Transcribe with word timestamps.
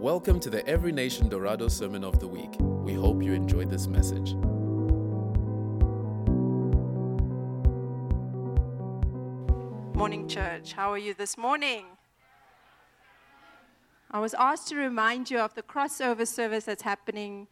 Welcome 0.00 0.40
to 0.40 0.48
the 0.48 0.66
Every 0.66 0.92
Nation 0.92 1.28
Dorado 1.28 1.68
Sermon 1.68 2.04
of 2.04 2.20
the 2.20 2.26
Week. 2.26 2.56
We 2.58 2.94
hope 2.94 3.22
you 3.22 3.34
enjoyed 3.34 3.68
this 3.68 3.86
message. 3.86 4.32
Morning, 9.94 10.26
church. 10.26 10.72
How 10.72 10.90
are 10.90 10.96
you 10.96 11.12
this 11.12 11.36
morning? 11.36 11.84
I 14.10 14.20
was 14.20 14.32
asked 14.32 14.68
to 14.68 14.76
remind 14.76 15.30
you 15.30 15.38
of 15.38 15.54
the 15.54 15.62
crossover 15.62 16.26
service 16.26 16.64
that's 16.64 16.80
happening. 16.80 17.46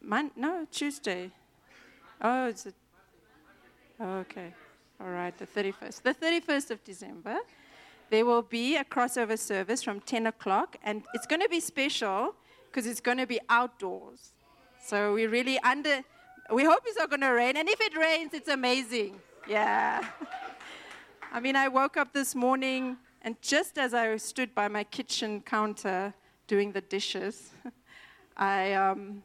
Mon- 0.00 0.30
no, 0.36 0.64
Tuesday. 0.70 1.32
Oh, 2.22 2.46
it's 2.46 2.66
a, 2.66 2.72
oh, 3.98 4.18
okay. 4.18 4.54
All 5.00 5.10
right, 5.10 5.36
the 5.36 5.46
31st. 5.48 6.02
The 6.02 6.14
31st 6.14 6.70
of 6.70 6.84
December. 6.84 7.38
There 8.10 8.26
will 8.26 8.42
be 8.42 8.76
a 8.76 8.82
crossover 8.82 9.38
service 9.38 9.84
from 9.84 10.00
10 10.00 10.26
o'clock, 10.26 10.76
and 10.82 11.04
it's 11.14 11.26
going 11.26 11.40
to 11.42 11.48
be 11.48 11.60
special 11.60 12.34
because 12.66 12.84
it's 12.84 13.00
going 13.00 13.18
to 13.18 13.26
be 13.26 13.38
outdoors. 13.48 14.32
So 14.84 15.14
we 15.14 15.26
really 15.26 15.60
under, 15.60 16.02
we 16.52 16.64
hope 16.64 16.80
it's 16.86 16.98
not 16.98 17.08
going 17.08 17.20
to 17.20 17.28
rain, 17.28 17.56
and 17.56 17.68
if 17.68 17.80
it 17.80 17.96
rains, 17.96 18.34
it's 18.34 18.48
amazing. 18.48 19.20
Yeah. 19.48 20.04
I 21.32 21.38
mean, 21.38 21.54
I 21.54 21.68
woke 21.68 21.96
up 21.96 22.12
this 22.12 22.34
morning, 22.34 22.96
and 23.22 23.40
just 23.42 23.78
as 23.78 23.94
I 23.94 24.16
stood 24.16 24.56
by 24.56 24.66
my 24.66 24.82
kitchen 24.82 25.40
counter 25.40 26.12
doing 26.48 26.72
the 26.72 26.80
dishes, 26.80 27.50
I, 28.36 28.72
um, 28.72 29.22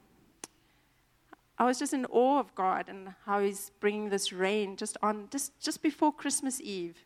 I 1.57 1.65
was 1.65 1.79
just 1.79 1.93
in 1.93 2.05
awe 2.05 2.39
of 2.39 2.53
God 2.53 2.87
and 2.87 3.15
how 3.25 3.39
He's 3.39 3.71
bringing 3.79 4.09
this 4.09 4.31
rain 4.31 4.75
just 4.75 4.95
on 5.01 5.27
just, 5.31 5.59
just 5.59 5.81
before 5.81 6.13
Christmas 6.13 6.61
Eve, 6.61 7.03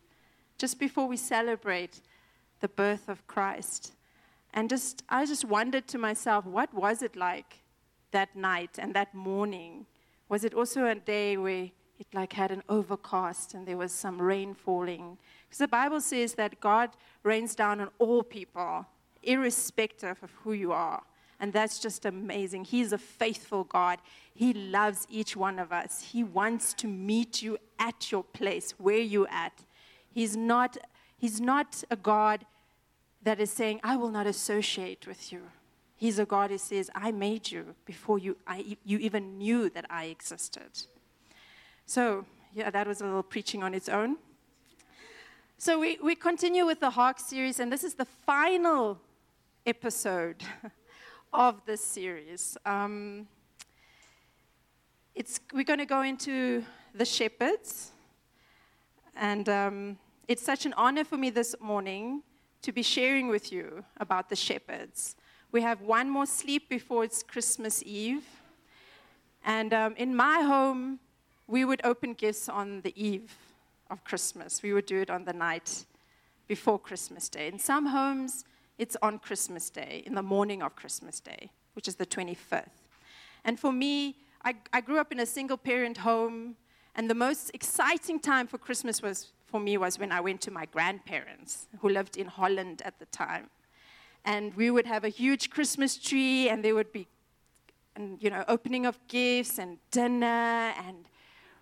just 0.60 0.78
before 0.78 1.06
we 1.08 1.16
celebrate 1.16 2.00
the 2.60 2.68
birth 2.68 3.08
of 3.08 3.26
Christ. 3.26 3.92
And 4.52 4.68
just 4.68 5.02
I 5.08 5.24
just 5.24 5.44
wondered 5.44 5.88
to 5.88 5.98
myself, 5.98 6.44
what 6.44 6.72
was 6.74 7.02
it 7.02 7.16
like 7.16 7.62
that 8.10 8.36
night 8.36 8.78
and 8.78 8.94
that 8.94 9.14
morning? 9.14 9.86
Was 10.28 10.44
it 10.44 10.52
also 10.52 10.84
a 10.84 10.94
day 10.94 11.36
where 11.38 11.70
it 11.98 12.06
like 12.12 12.34
had 12.34 12.50
an 12.50 12.62
overcast 12.68 13.54
and 13.54 13.66
there 13.66 13.78
was 13.78 13.92
some 13.92 14.20
rain 14.20 14.54
falling? 14.54 15.16
Because 15.46 15.58
the 15.58 15.68
Bible 15.68 16.00
says 16.00 16.34
that 16.34 16.60
God 16.60 16.90
rains 17.22 17.54
down 17.54 17.80
on 17.80 17.88
all 17.98 18.22
people, 18.22 18.86
irrespective 19.22 20.18
of 20.22 20.30
who 20.42 20.52
you 20.52 20.72
are. 20.72 21.02
And 21.40 21.54
that's 21.54 21.78
just 21.78 22.04
amazing. 22.04 22.66
He's 22.66 22.92
a 22.92 22.98
faithful 22.98 23.64
God. 23.64 23.98
He 24.34 24.52
loves 24.52 25.06
each 25.08 25.36
one 25.36 25.58
of 25.58 25.72
us. 25.72 26.02
He 26.12 26.22
wants 26.22 26.74
to 26.74 26.86
meet 26.86 27.40
you 27.40 27.56
at 27.78 28.12
your 28.12 28.24
place, 28.24 28.74
where 28.76 28.98
you're 28.98 29.30
at. 29.30 29.64
He's 30.12 30.36
not, 30.36 30.76
he's 31.16 31.40
not 31.40 31.82
a 31.90 31.96
God 31.96 32.44
that 33.22 33.40
is 33.40 33.50
saying, 33.50 33.80
I 33.82 33.96
will 33.96 34.10
not 34.10 34.26
associate 34.26 35.06
with 35.06 35.32
you. 35.32 35.42
He's 35.96 36.18
a 36.18 36.24
God 36.24 36.50
who 36.50 36.58
says, 36.58 36.90
I 36.94 37.12
made 37.12 37.50
you 37.50 37.74
before 37.84 38.18
you, 38.18 38.36
I, 38.46 38.76
you 38.84 38.98
even 38.98 39.36
knew 39.36 39.68
that 39.70 39.84
I 39.90 40.04
existed. 40.06 40.70
So, 41.84 42.24
yeah, 42.54 42.70
that 42.70 42.86
was 42.86 43.00
a 43.02 43.04
little 43.04 43.22
preaching 43.22 43.62
on 43.62 43.74
its 43.74 43.88
own. 43.88 44.16
So, 45.58 45.78
we, 45.78 45.98
we 46.02 46.14
continue 46.14 46.64
with 46.64 46.80
the 46.80 46.90
Hark 46.90 47.18
series, 47.20 47.60
and 47.60 47.70
this 47.70 47.84
is 47.84 47.94
the 47.94 48.06
final 48.06 48.98
episode 49.66 50.42
of 51.34 51.60
this 51.66 51.84
series. 51.84 52.56
Um, 52.64 53.28
it's, 55.14 55.40
we're 55.52 55.64
going 55.64 55.80
to 55.80 55.84
go 55.84 56.00
into 56.00 56.64
the 56.94 57.04
shepherds, 57.04 57.90
and 59.16 59.48
um, 59.48 59.98
it's 60.28 60.42
such 60.42 60.66
an 60.66 60.72
honor 60.76 61.04
for 61.04 61.16
me 61.16 61.30
this 61.30 61.54
morning 61.60 62.22
to 62.62 62.72
be 62.72 62.82
sharing 62.82 63.28
with 63.28 63.52
you 63.52 63.84
about 63.98 64.28
the 64.28 64.36
shepherds. 64.36 65.16
We 65.52 65.62
have 65.62 65.80
one 65.80 66.08
more 66.08 66.26
sleep 66.26 66.68
before 66.68 67.04
it's 67.04 67.22
Christmas 67.22 67.82
Eve, 67.84 68.24
and 69.44 69.72
um, 69.72 69.94
in 69.96 70.14
my 70.14 70.42
home, 70.42 71.00
we 71.46 71.64
would 71.64 71.80
open 71.84 72.14
gifts 72.14 72.48
on 72.48 72.82
the 72.82 72.94
eve 72.96 73.34
of 73.90 74.04
Christmas. 74.04 74.62
We 74.62 74.72
would 74.72 74.86
do 74.86 75.00
it 75.00 75.10
on 75.10 75.24
the 75.24 75.32
night 75.32 75.84
before 76.46 76.78
Christmas 76.78 77.28
Day. 77.28 77.48
In 77.48 77.58
some 77.58 77.86
homes, 77.86 78.44
it's 78.78 78.96
on 79.02 79.18
Christmas 79.18 79.68
Day, 79.70 80.02
in 80.06 80.14
the 80.14 80.22
morning 80.22 80.62
of 80.62 80.76
Christmas 80.76 81.20
Day, 81.20 81.50
which 81.74 81.88
is 81.88 81.96
the 81.96 82.06
25th. 82.06 82.68
And 83.44 83.58
for 83.58 83.72
me, 83.72 84.16
I, 84.44 84.54
I 84.72 84.80
grew 84.80 84.98
up 84.98 85.12
in 85.12 85.20
a 85.20 85.26
single 85.26 85.56
parent 85.56 85.98
home, 85.98 86.56
and 86.94 87.08
the 87.08 87.14
most 87.14 87.50
exciting 87.54 88.20
time 88.20 88.46
for 88.46 88.58
Christmas 88.58 89.02
was 89.02 89.32
for 89.46 89.60
me 89.60 89.76
was 89.76 89.98
when 89.98 90.12
I 90.12 90.20
went 90.20 90.40
to 90.42 90.50
my 90.50 90.66
grandparents, 90.66 91.66
who 91.80 91.88
lived 91.88 92.16
in 92.16 92.26
Holland 92.26 92.82
at 92.84 92.98
the 92.98 93.06
time. 93.06 93.50
And 94.24 94.54
we 94.54 94.70
would 94.70 94.86
have 94.86 95.04
a 95.04 95.08
huge 95.08 95.50
Christmas 95.50 95.96
tree, 95.96 96.48
and 96.48 96.64
there 96.64 96.74
would 96.74 96.92
be, 96.92 97.08
and, 97.96 98.22
you 98.22 98.30
know, 98.30 98.44
opening 98.48 98.86
of 98.86 98.98
gifts 99.08 99.58
and 99.58 99.78
dinner, 99.90 100.26
and 100.26 101.06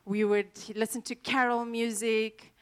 we 0.04 0.24
would 0.24 0.50
listen 0.74 1.02
to 1.02 1.14
carol 1.14 1.64
music. 1.64 2.52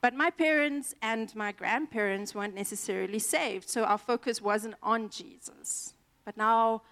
But 0.00 0.14
my 0.14 0.30
parents 0.30 0.94
and 1.02 1.34
my 1.34 1.52
grandparents 1.52 2.34
weren't 2.34 2.54
necessarily 2.54 3.18
saved, 3.18 3.68
so 3.68 3.84
our 3.84 3.98
focus 3.98 4.42
wasn't 4.42 4.74
on 4.82 5.08
Jesus. 5.08 5.94
But 6.24 6.36
now 6.36 6.82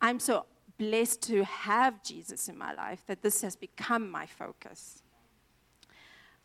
I'm 0.00 0.18
so 0.18 0.46
blessed 0.78 1.22
to 1.22 1.44
have 1.44 2.02
Jesus 2.02 2.48
in 2.48 2.56
my 2.56 2.72
life 2.74 3.02
that 3.06 3.22
this 3.22 3.42
has 3.42 3.56
become 3.56 4.10
my 4.10 4.26
focus. 4.26 5.02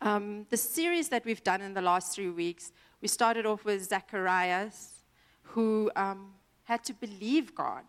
Um, 0.00 0.46
the 0.50 0.56
series 0.56 1.08
that 1.10 1.24
we've 1.24 1.44
done 1.44 1.60
in 1.60 1.74
the 1.74 1.82
last 1.82 2.14
three 2.14 2.30
weeks, 2.30 2.72
we 3.00 3.08
started 3.08 3.46
off 3.46 3.64
with 3.64 3.84
Zacharias, 3.88 5.04
who 5.42 5.90
um, 5.94 6.32
had 6.64 6.82
to 6.84 6.94
believe 6.94 7.54
God, 7.54 7.84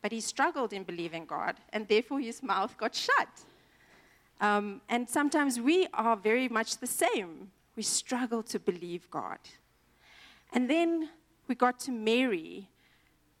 but 0.00 0.12
he 0.12 0.20
struggled 0.20 0.72
in 0.72 0.84
believing 0.84 1.26
God, 1.26 1.56
and 1.72 1.86
therefore 1.86 2.20
his 2.20 2.42
mouth 2.42 2.76
got 2.78 2.94
shut. 2.94 3.28
Um, 4.40 4.80
and 4.88 5.08
sometimes 5.08 5.60
we 5.60 5.88
are 5.92 6.16
very 6.16 6.48
much 6.48 6.78
the 6.78 6.86
same. 6.86 7.50
We 7.76 7.82
struggle 7.82 8.42
to 8.44 8.58
believe 8.58 9.10
God. 9.10 9.38
And 10.52 10.70
then 10.70 11.10
we 11.48 11.54
got 11.54 11.78
to 11.80 11.92
Mary. 11.92 12.68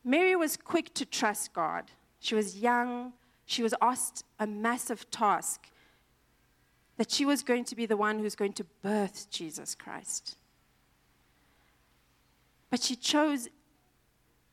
Mary 0.04 0.36
was 0.36 0.56
quick 0.56 0.92
to 0.94 1.06
trust 1.06 1.52
God. 1.52 1.84
She 2.20 2.34
was 2.34 2.58
young. 2.58 3.12
She 3.46 3.62
was 3.62 3.74
asked 3.80 4.24
a 4.38 4.46
massive 4.46 5.10
task 5.10 5.70
that 6.96 7.10
she 7.10 7.24
was 7.24 7.42
going 7.42 7.64
to 7.64 7.76
be 7.76 7.86
the 7.86 7.96
one 7.96 8.18
who's 8.18 8.34
going 8.34 8.52
to 8.54 8.64
birth 8.82 9.30
Jesus 9.30 9.74
Christ. 9.74 10.36
But 12.70 12.82
she 12.82 12.96
chose 12.96 13.48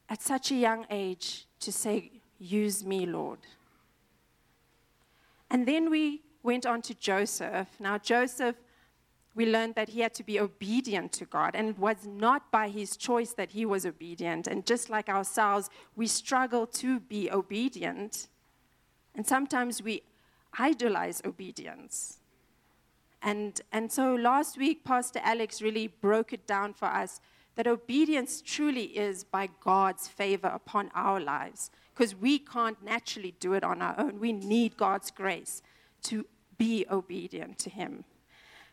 at 0.08 0.22
such 0.22 0.52
a 0.52 0.56
young 0.56 0.86
age 0.90 1.48
to 1.59 1.72
say, 1.72 2.12
Use 2.38 2.86
me, 2.86 3.06
Lord. 3.06 3.40
And 5.50 5.66
then 5.66 5.90
we 5.90 6.22
went 6.44 6.66
on 6.66 6.82
to 6.84 6.94
Joseph. 6.94 7.68
Now, 7.80 7.97
Joseph, 7.97 8.56
we 9.35 9.46
learned 9.46 9.75
that 9.75 9.90
he 9.90 10.00
had 10.00 10.13
to 10.16 10.23
be 10.23 10.40
obedient 10.40 11.12
to 11.13 11.25
God, 11.25 11.51
and 11.56 11.69
it 11.69 11.78
was 11.78 12.07
not 12.07 12.51
by 12.51 12.69
his 12.69 12.96
choice 12.96 13.34
that 13.34 13.51
he 13.51 13.66
was 13.66 13.85
obedient. 13.85 14.47
And 14.47 14.66
just 14.66 14.90
like 14.90 15.09
ourselves, 15.09 15.69
we 15.96 16.07
struggle 16.07 16.66
to 16.68 17.01
be 17.01 17.29
obedient. 17.29 18.29
And 19.13 19.28
sometimes 19.28 19.84
we 19.84 20.03
idolize 20.57 21.22
obedience. 21.25 22.19
And, 23.22 23.59
and 23.73 23.91
so 23.91 24.16
last 24.16 24.57
week, 24.57 24.85
Pastor 24.85 25.19
Alex 25.23 25.62
really 25.62 25.88
broke 25.88 26.31
it 26.31 26.47
down 26.47 26.73
for 26.73 26.85
us 26.85 27.19
that 27.56 27.67
obedience 27.67 28.41
truly 28.41 28.84
is 28.97 29.23
by 29.23 29.50
God's 29.62 30.07
favor 30.07 30.47
upon 30.47 30.91
our 30.94 31.19
lives 31.19 31.72
because 31.94 32.16
we 32.16 32.40
can't 32.40 32.81
naturally 32.84 33.34
do 33.40 33.53
it 33.53 33.63
on 33.63 33.81
our 33.81 33.96
own. 33.97 34.19
We 34.19 34.34
need 34.34 34.78
God's 34.78 35.12
grace 35.12 35.62
to 36.03 36.25
be 36.57 36.85
obedient 36.90 37.57
to 37.59 37.69
Him. 37.69 38.03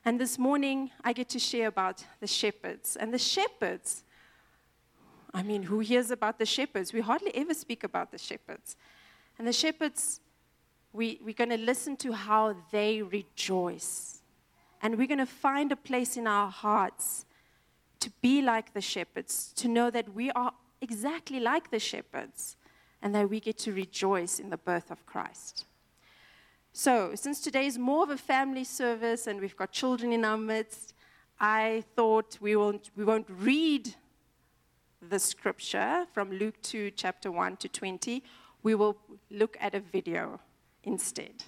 And 0.04 0.20
this 0.20 0.36
morning, 0.36 0.90
I 1.04 1.12
get 1.12 1.28
to 1.30 1.38
share 1.38 1.68
about 1.68 2.04
the 2.20 2.26
shepherds. 2.26 2.96
And 2.96 3.14
the 3.14 3.18
shepherds, 3.18 4.02
I 5.32 5.42
mean, 5.44 5.64
who 5.64 5.78
hears 5.78 6.10
about 6.10 6.38
the 6.38 6.46
shepherds? 6.46 6.92
We 6.92 7.00
hardly 7.00 7.32
ever 7.36 7.54
speak 7.54 7.84
about 7.84 8.10
the 8.10 8.18
shepherds. 8.18 8.76
And 9.38 9.46
the 9.46 9.52
shepherds, 9.52 10.20
we, 10.92 11.20
we're 11.24 11.34
going 11.34 11.50
to 11.50 11.56
listen 11.56 11.96
to 11.98 12.12
how 12.12 12.56
they 12.72 13.02
rejoice. 13.02 14.22
And 14.82 14.98
we're 14.98 15.06
going 15.06 15.18
to 15.18 15.26
find 15.26 15.70
a 15.70 15.76
place 15.76 16.16
in 16.16 16.26
our 16.26 16.50
hearts 16.50 17.24
to 18.00 18.10
be 18.20 18.42
like 18.42 18.74
the 18.74 18.80
shepherds, 18.80 19.52
to 19.54 19.68
know 19.68 19.88
that 19.88 20.12
we 20.12 20.32
are 20.32 20.52
exactly 20.80 21.38
like 21.38 21.70
the 21.70 21.78
shepherds, 21.78 22.56
and 23.00 23.14
that 23.14 23.30
we 23.30 23.38
get 23.38 23.56
to 23.58 23.72
rejoice 23.72 24.40
in 24.40 24.50
the 24.50 24.56
birth 24.56 24.90
of 24.90 25.06
Christ. 25.06 25.66
So, 26.74 27.14
since 27.14 27.42
today 27.42 27.66
is 27.66 27.78
more 27.78 28.02
of 28.02 28.08
a 28.08 28.16
family 28.16 28.64
service 28.64 29.26
and 29.26 29.38
we've 29.42 29.56
got 29.56 29.72
children 29.72 30.10
in 30.10 30.24
our 30.24 30.38
midst, 30.38 30.94
I 31.38 31.84
thought 31.94 32.38
we 32.40 32.56
won't, 32.56 32.90
we 32.96 33.04
won't 33.04 33.26
read 33.28 33.94
the 35.06 35.18
scripture 35.18 36.06
from 36.14 36.30
Luke 36.30 36.54
2, 36.62 36.92
chapter 36.92 37.30
1 37.30 37.58
to 37.58 37.68
20. 37.68 38.22
We 38.62 38.74
will 38.74 38.96
look 39.30 39.58
at 39.60 39.74
a 39.74 39.80
video 39.80 40.40
instead. 40.82 41.44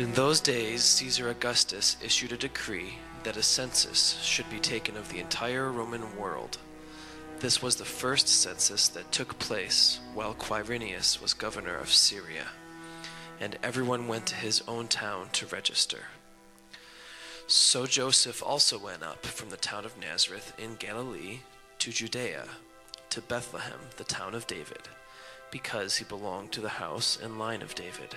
In 0.00 0.14
those 0.14 0.40
days, 0.40 0.82
Caesar 0.82 1.28
Augustus 1.28 1.98
issued 2.02 2.32
a 2.32 2.38
decree 2.38 2.94
that 3.22 3.36
a 3.36 3.42
census 3.42 4.18
should 4.22 4.48
be 4.48 4.58
taken 4.58 4.96
of 4.96 5.10
the 5.10 5.18
entire 5.18 5.70
Roman 5.70 6.16
world. 6.16 6.56
This 7.40 7.60
was 7.60 7.76
the 7.76 7.84
first 7.84 8.26
census 8.26 8.88
that 8.88 9.12
took 9.12 9.38
place 9.38 10.00
while 10.14 10.32
Quirinius 10.32 11.20
was 11.20 11.34
governor 11.34 11.76
of 11.76 11.92
Syria, 11.92 12.46
and 13.40 13.58
everyone 13.62 14.08
went 14.08 14.24
to 14.28 14.36
his 14.36 14.62
own 14.66 14.88
town 14.88 15.28
to 15.32 15.44
register. 15.44 16.06
So 17.46 17.84
Joseph 17.84 18.42
also 18.42 18.78
went 18.78 19.02
up 19.02 19.26
from 19.26 19.50
the 19.50 19.58
town 19.58 19.84
of 19.84 20.00
Nazareth 20.00 20.54
in 20.56 20.76
Galilee 20.76 21.40
to 21.78 21.92
Judea, 21.92 22.46
to 23.10 23.20
Bethlehem, 23.20 23.80
the 23.98 24.04
town 24.04 24.34
of 24.34 24.46
David, 24.46 24.88
because 25.50 25.98
he 25.98 26.06
belonged 26.06 26.52
to 26.52 26.62
the 26.62 26.80
house 26.80 27.18
and 27.22 27.38
line 27.38 27.60
of 27.60 27.74
David. 27.74 28.16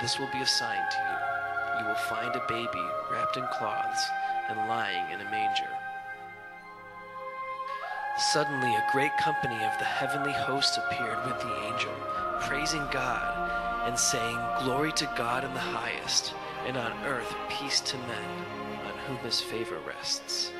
This 0.00 0.18
will 0.18 0.30
be 0.32 0.40
a 0.40 0.46
sign 0.46 0.82
to 0.90 0.98
you. 0.98 1.80
You 1.80 1.86
will 1.86 1.94
find 1.94 2.34
a 2.34 2.46
baby 2.48 2.86
wrapped 3.10 3.36
in 3.36 3.46
cloths 3.52 4.08
and 4.48 4.68
lying 4.68 5.10
in 5.12 5.20
a 5.20 5.30
manger. 5.30 5.68
Suddenly, 8.32 8.74
a 8.74 8.88
great 8.92 9.16
company 9.16 9.56
of 9.64 9.78
the 9.78 9.84
heavenly 9.84 10.32
hosts 10.32 10.76
appeared 10.76 11.24
with 11.26 11.40
the 11.40 11.54
angel, 11.64 11.92
praising 12.40 12.86
God 12.90 13.88
and 13.88 13.98
saying, 13.98 14.38
Glory 14.60 14.92
to 14.92 15.10
God 15.16 15.44
in 15.44 15.54
the 15.54 15.60
highest, 15.60 16.34
and 16.66 16.76
on 16.76 16.92
earth 17.04 17.34
peace 17.48 17.80
to 17.80 17.96
men 17.98 18.44
on 18.86 18.98
whom 19.06 19.16
his 19.18 19.40
favor 19.40 19.78
rests. 19.86 20.52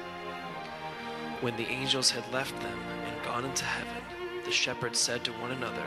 When 1.41 1.57
the 1.57 1.69
angels 1.69 2.11
had 2.11 2.31
left 2.33 2.59
them 2.61 2.79
and 3.07 3.25
gone 3.25 3.45
into 3.45 3.65
heaven, 3.65 4.03
the 4.45 4.51
shepherds 4.51 4.99
said 4.99 5.23
to 5.25 5.33
one 5.33 5.53
another, 5.53 5.87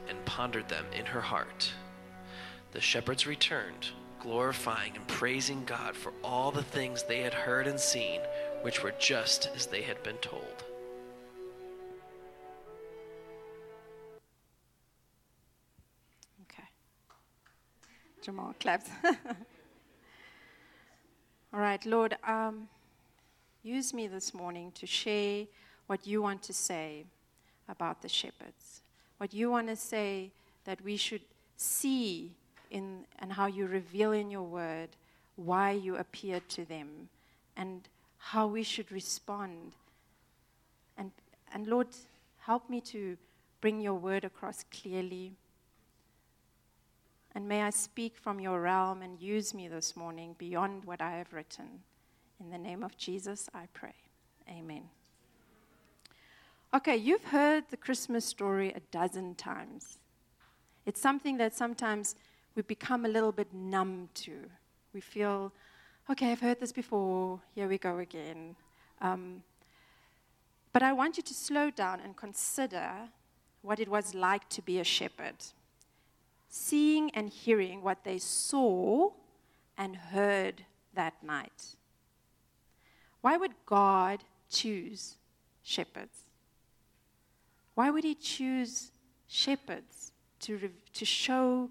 and 0.11 0.23
pondered 0.25 0.69
them 0.69 0.85
in 0.93 1.07
her 1.07 1.21
heart. 1.21 1.71
The 2.73 2.81
shepherds 2.81 3.25
returned, 3.25 3.87
glorifying 4.19 4.95
and 4.95 5.07
praising 5.07 5.63
God 5.65 5.95
for 5.95 6.13
all 6.23 6.51
the 6.51 6.61
things 6.61 7.01
they 7.01 7.21
had 7.21 7.33
heard 7.33 7.65
and 7.65 7.79
seen, 7.79 8.21
which 8.61 8.83
were 8.83 8.93
just 8.99 9.49
as 9.55 9.65
they 9.65 9.81
had 9.81 10.03
been 10.03 10.17
told. 10.17 10.63
Okay. 16.43 16.67
Jamal 18.21 18.53
claps. 18.59 18.89
All 21.53 21.59
right, 21.59 21.85
Lord, 21.85 22.17
um, 22.25 22.69
use 23.63 23.93
me 23.93 24.07
this 24.07 24.33
morning 24.33 24.71
to 24.75 24.85
share 24.85 25.45
what 25.87 26.05
you 26.05 26.21
want 26.21 26.43
to 26.43 26.53
say 26.53 27.05
about 27.67 28.01
the 28.01 28.07
shepherds, 28.09 28.81
what 29.21 29.35
you 29.35 29.51
want 29.51 29.67
to 29.67 29.75
say 29.75 30.31
that 30.65 30.83
we 30.83 30.97
should 30.97 31.21
see 31.55 32.31
in 32.71 33.05
and 33.19 33.31
how 33.31 33.45
you 33.45 33.67
reveal 33.67 34.13
in 34.13 34.31
your 34.31 34.41
word 34.41 34.89
why 35.35 35.69
you 35.69 35.95
appeared 35.95 36.49
to 36.49 36.65
them 36.65 37.07
and 37.55 37.87
how 38.17 38.47
we 38.47 38.63
should 38.63 38.91
respond. 38.91 39.73
And, 40.97 41.11
and 41.53 41.67
Lord, 41.67 41.89
help 42.39 42.67
me 42.67 42.81
to 42.81 43.15
bring 43.61 43.79
your 43.79 43.93
word 43.93 44.23
across 44.25 44.65
clearly. 44.71 45.33
And 47.35 47.47
may 47.47 47.61
I 47.61 47.69
speak 47.69 48.17
from 48.17 48.39
your 48.39 48.59
realm 48.59 49.03
and 49.03 49.21
use 49.21 49.53
me 49.53 49.67
this 49.67 49.95
morning 49.95 50.33
beyond 50.39 50.83
what 50.85 50.99
I 50.99 51.11
have 51.11 51.31
written. 51.31 51.81
In 52.39 52.49
the 52.49 52.57
name 52.57 52.81
of 52.81 52.97
Jesus, 52.97 53.51
I 53.53 53.67
pray. 53.71 53.93
Amen. 54.49 54.89
Okay, 56.73 56.95
you've 56.95 57.25
heard 57.25 57.65
the 57.69 57.75
Christmas 57.75 58.23
story 58.23 58.71
a 58.71 58.79
dozen 58.91 59.35
times. 59.35 59.97
It's 60.85 61.01
something 61.01 61.35
that 61.35 61.53
sometimes 61.53 62.15
we 62.55 62.61
become 62.61 63.03
a 63.03 63.09
little 63.09 63.33
bit 63.33 63.53
numb 63.53 64.07
to. 64.13 64.49
We 64.93 65.01
feel, 65.01 65.51
okay, 66.09 66.31
I've 66.31 66.39
heard 66.39 66.61
this 66.61 66.71
before, 66.71 67.41
here 67.53 67.67
we 67.67 67.77
go 67.77 67.97
again. 67.99 68.55
Um, 69.01 69.43
but 70.71 70.81
I 70.81 70.93
want 70.93 71.17
you 71.17 71.23
to 71.23 71.33
slow 71.33 71.71
down 71.71 71.99
and 71.99 72.15
consider 72.15 72.89
what 73.61 73.81
it 73.81 73.89
was 73.89 74.15
like 74.15 74.47
to 74.47 74.61
be 74.61 74.79
a 74.79 74.85
shepherd, 74.85 75.43
seeing 76.47 77.11
and 77.11 77.29
hearing 77.29 77.83
what 77.83 78.05
they 78.05 78.17
saw 78.17 79.09
and 79.77 79.97
heard 79.97 80.63
that 80.93 81.21
night. 81.21 81.75
Why 83.19 83.35
would 83.35 83.55
God 83.65 84.23
choose 84.49 85.17
shepherds? 85.63 86.30
Why 87.75 87.89
would 87.89 88.03
He 88.03 88.15
choose 88.15 88.91
shepherds 89.27 90.11
to, 90.41 90.57
re- 90.57 90.69
to 90.93 91.05
show, 91.05 91.69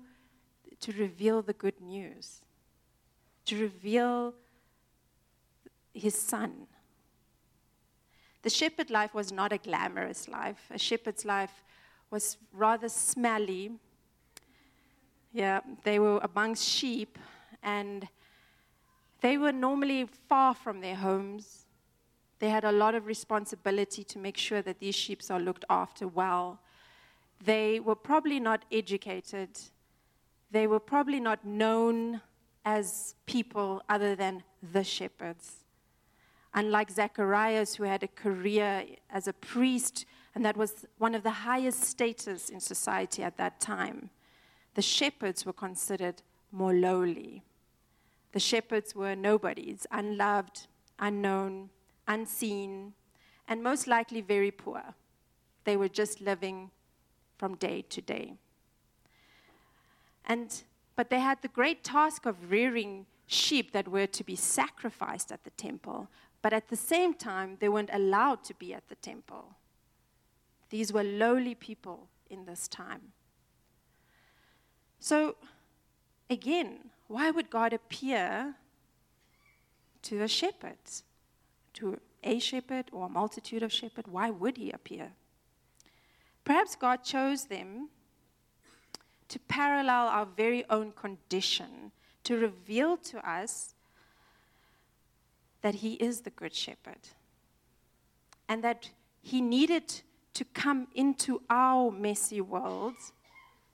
to 0.81 0.93
reveal 0.93 1.43
the 1.43 1.53
good 1.53 1.81
news, 1.81 2.43
to 3.47 3.61
reveal 3.61 4.35
His 5.93 6.15
Son? 6.15 6.67
The 8.43 8.51
shepherd 8.51 8.91
life 8.91 9.15
was 9.15 9.31
not 9.31 9.53
a 9.53 9.59
glamorous 9.59 10.27
life. 10.27 10.71
A 10.71 10.79
shepherd's 10.79 11.25
life 11.25 11.63
was 12.11 12.39
rather 12.53 12.89
smelly. 12.89 13.73
Yeah, 15.33 15.61
they 15.85 15.99
were 15.99 16.19
amongst 16.19 16.65
sheep 16.67 17.19
and 17.63 18.09
they 19.21 19.37
were 19.37 19.53
normally 19.53 20.09
far 20.29 20.55
from 20.55 20.81
their 20.81 20.97
homes. 20.97 21.67
They 22.41 22.49
had 22.49 22.65
a 22.65 22.73
lot 22.73 22.95
of 22.95 23.07
responsibility 23.07 24.03
to 24.05 24.19
make 24.19 24.37
sure 24.37 24.63
that 24.63 24.81
these 24.81 24.95
sheep 24.95 25.23
are 25.31 25.39
looked 25.39 25.67
after 25.69 26.09
well. 26.09 26.59
They 27.45 27.81
were 27.81 27.95
probably 27.95 28.41
not 28.41 28.65
educated. 28.73 29.51
They 30.51 30.67
were 30.67 30.81
probably 30.81 31.21
not 31.21 31.45
known 31.45 32.23
as 32.65 33.15
people 33.27 33.83
other 33.89 34.17
than 34.17 34.43
the 34.73 34.85
shepherds. 34.85 35.65
Unlike 36.55 36.91
Zacharias, 36.93 37.77
who 37.77 37.85
had 37.85 38.03
a 38.03 38.09
career 38.09 38.85
as 39.11 39.29
a 39.29 39.33
priest, 39.35 40.07
and 40.35 40.45
that 40.45 40.57
was 40.57 40.87
one 40.99 41.15
of 41.15 41.23
the 41.23 41.31
highest 41.31 41.85
status 41.85 42.49
in 42.49 42.59
society 42.59 43.23
at 43.23 43.37
that 43.37 43.61
time, 43.61 44.11
the 44.75 44.83
shepherds 44.83 45.45
were 45.45 45.53
considered 45.53 46.23
more 46.51 46.73
lowly. 46.73 47.43
The 48.33 48.41
shepherds 48.41 48.95
were 48.95 49.15
nobodies, 49.15 49.87
unloved, 49.91 50.67
unknown, 50.99 51.71
unseen, 52.11 52.93
and 53.49 53.63
most 53.63 53.87
likely 53.87 54.21
very 54.21 54.51
poor. 54.51 54.83
They 55.65 55.77
were 55.77 55.89
just 55.89 56.21
living 56.21 56.71
from 57.39 57.55
day 57.57 57.83
to 57.89 58.01
day. 58.03 58.35
And, 60.27 60.63
but 60.97 61.09
they 61.09 61.21
had 61.21 61.41
the 61.41 61.49
great 61.49 61.83
task 61.85 62.27
of 62.27 62.51
rearing 62.51 63.07
sheep 63.27 63.73
that 63.73 63.89
were 63.89 64.07
to 64.09 64.25
be 64.25 64.37
sacrificed 64.37 65.31
at 65.33 65.45
the 65.45 65.51
temple, 65.51 66.09
but 66.43 66.53
at 66.53 66.69
the 66.69 66.77
same 66.77 67.15
time, 67.15 67.57
they 67.61 67.69
weren't 67.69 67.91
allowed 67.93 68.43
to 68.45 68.55
be 68.55 68.75
at 68.75 68.89
the 68.89 68.97
temple. 68.97 69.55
These 70.71 70.93
were 70.93 71.05
lowly 71.05 71.55
people 71.55 72.09
in 72.29 72.45
this 72.45 72.67
time. 72.69 73.13
So, 74.99 75.37
again, 76.29 76.91
why 77.09 77.31
would 77.31 77.51
God 77.51 77.73
appear 77.73 78.55
to 80.03 80.23
a 80.23 80.29
shepherd, 80.29 80.79
to 81.81 81.99
a 82.23 82.39
shepherd 82.39 82.87
or 82.93 83.07
a 83.07 83.09
multitude 83.09 83.63
of 83.63 83.73
shepherds? 83.73 84.09
Why 84.09 84.31
would 84.31 84.57
he 84.57 84.71
appear? 84.71 85.13
Perhaps 86.45 86.77
God 86.77 87.05
chose 87.05 87.47
them 87.47 87.89
to 89.29 89.39
parallel 89.39 90.09
our 90.09 90.27
very 90.27 90.65
own 90.69 90.91
condition, 90.93 91.93
to 92.25 92.37
reveal 92.37 92.97
to 92.97 93.29
us 93.29 93.75
that 95.63 95.77
He 95.77 95.95
is 95.95 96.23
the 96.23 96.31
Good 96.31 96.55
Shepherd 96.55 97.09
and 98.49 98.65
that 98.65 98.91
He 99.23 99.41
needed 99.41 100.03
to 100.35 100.45
come 100.45 100.89
into 100.95 101.43
our 101.49 101.91
messy 101.91 102.41
world, 102.41 102.95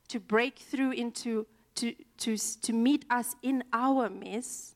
to 0.08 0.20
break 0.20 0.58
through 0.58 0.92
into, 0.92 1.46
to, 1.76 1.94
to, 2.18 2.36
to 2.36 2.72
meet 2.72 3.04
us 3.08 3.34
in 3.42 3.64
our 3.72 4.10
mess, 4.10 4.74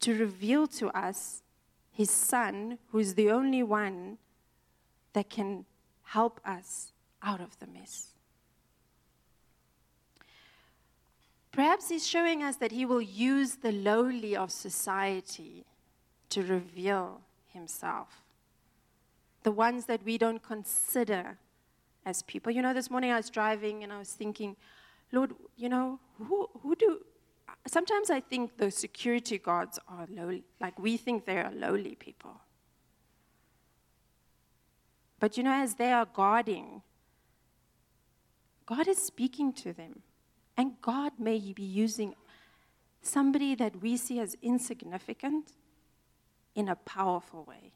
to 0.00 0.14
reveal 0.18 0.66
to 0.68 0.88
us 0.90 1.42
His 1.90 2.10
Son, 2.10 2.78
who 2.90 2.98
is 2.98 3.14
the 3.14 3.30
only 3.30 3.62
one 3.62 4.18
that 5.12 5.30
can 5.30 5.64
help 6.02 6.40
us 6.44 6.92
out 7.22 7.40
of 7.40 7.58
the 7.58 7.66
mess. 7.66 8.12
Perhaps 11.56 11.88
he's 11.88 12.06
showing 12.06 12.42
us 12.42 12.56
that 12.56 12.70
he 12.70 12.84
will 12.84 13.00
use 13.00 13.56
the 13.56 13.72
lowly 13.72 14.36
of 14.36 14.52
society 14.52 15.64
to 16.28 16.42
reveal 16.42 17.22
himself. 17.50 18.22
The 19.42 19.52
ones 19.52 19.86
that 19.86 20.04
we 20.04 20.18
don't 20.18 20.42
consider 20.42 21.38
as 22.04 22.22
people. 22.22 22.52
You 22.52 22.60
know, 22.60 22.74
this 22.74 22.90
morning 22.90 23.10
I 23.10 23.16
was 23.16 23.30
driving 23.30 23.82
and 23.82 23.92
I 23.92 23.98
was 23.98 24.12
thinking, 24.12 24.54
Lord, 25.12 25.32
you 25.56 25.70
know, 25.70 25.98
who, 26.18 26.48
who 26.62 26.76
do. 26.76 27.00
Sometimes 27.66 28.10
I 28.10 28.20
think 28.20 28.58
the 28.58 28.70
security 28.70 29.38
guards 29.38 29.78
are 29.88 30.06
lowly, 30.08 30.44
like 30.60 30.78
we 30.78 30.96
think 30.96 31.24
they 31.24 31.38
are 31.38 31.50
lowly 31.52 31.96
people. 31.96 32.40
But 35.18 35.36
you 35.36 35.42
know, 35.42 35.52
as 35.52 35.74
they 35.74 35.92
are 35.92 36.06
guarding, 36.06 36.82
God 38.66 38.88
is 38.88 38.98
speaking 38.98 39.52
to 39.54 39.72
them. 39.72 40.02
And 40.56 40.72
God 40.80 41.12
may 41.18 41.38
be 41.52 41.62
using 41.62 42.14
somebody 43.02 43.54
that 43.54 43.82
we 43.82 43.96
see 43.96 44.20
as 44.20 44.36
insignificant 44.42 45.52
in 46.54 46.68
a 46.68 46.76
powerful 46.76 47.44
way. 47.44 47.72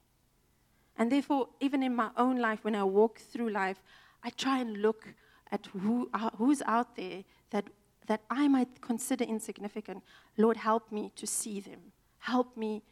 And 0.96 1.10
therefore, 1.10 1.48
even 1.60 1.82
in 1.82 1.94
my 1.94 2.10
own 2.16 2.38
life, 2.38 2.64
when 2.64 2.74
I 2.74 2.84
walk 2.84 3.20
through 3.20 3.50
life, 3.50 3.82
I 4.22 4.30
try 4.30 4.58
and 4.60 4.78
look 4.78 5.14
at 5.52 5.66
who, 5.66 6.10
uh, 6.12 6.30
who's 6.36 6.62
out 6.62 6.96
there 6.96 7.24
that, 7.50 7.64
that 8.06 8.22
I 8.30 8.48
might 8.48 8.80
consider 8.80 9.24
insignificant. 9.24 10.02
Lord, 10.36 10.56
help 10.56 10.90
me 10.90 11.12
to 11.16 11.26
see 11.26 11.60
them. 11.60 11.92
Help 12.18 12.56
me 12.56 12.82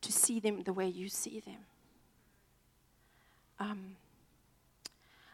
to 0.00 0.12
see 0.12 0.40
them 0.40 0.62
the 0.62 0.72
way 0.72 0.88
you 0.88 1.08
see 1.08 1.40
them. 1.40 1.66
Um, 3.58 3.96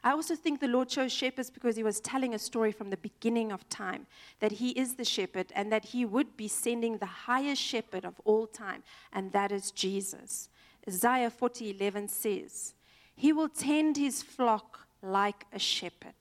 I 0.03 0.13
also 0.13 0.37
think 0.37 0.61
the 0.61 0.69
Lord 0.69 0.89
chose 0.89 1.13
shepherds 1.13 1.51
because 1.51 1.75
he 1.75 1.83
was 1.83 2.01
telling 2.01 2.35
a 2.35 2.39
story 2.39 2.71
from 2.71 2.91
the 2.91 2.97
beginning 2.97 3.51
of 3.51 3.69
time 3.69 4.07
that 4.39 4.53
he 4.53 4.71
is 4.71 4.95
the 4.95 5.05
shepherd 5.05 5.47
and 5.55 5.73
that 5.73 5.87
he 5.87 6.05
would 6.05 6.37
be 6.37 6.47
sending 6.47 6.99
the 6.99 7.07
highest 7.07 7.61
shepherd 7.61 8.05
of 8.05 8.21
all 8.25 8.47
time, 8.47 8.85
and 9.13 9.33
that 9.33 9.51
is 9.51 9.73
Jesus. 9.73 10.49
Isaiah 10.89 11.31
40:11 11.31 12.09
says, 12.09 12.75
"He 13.17 13.33
will 13.33 13.49
tend 13.49 13.97
his 13.97 14.23
flock 14.23 14.87
like 15.03 15.47
a 15.53 15.59
shepherd. 15.59 16.15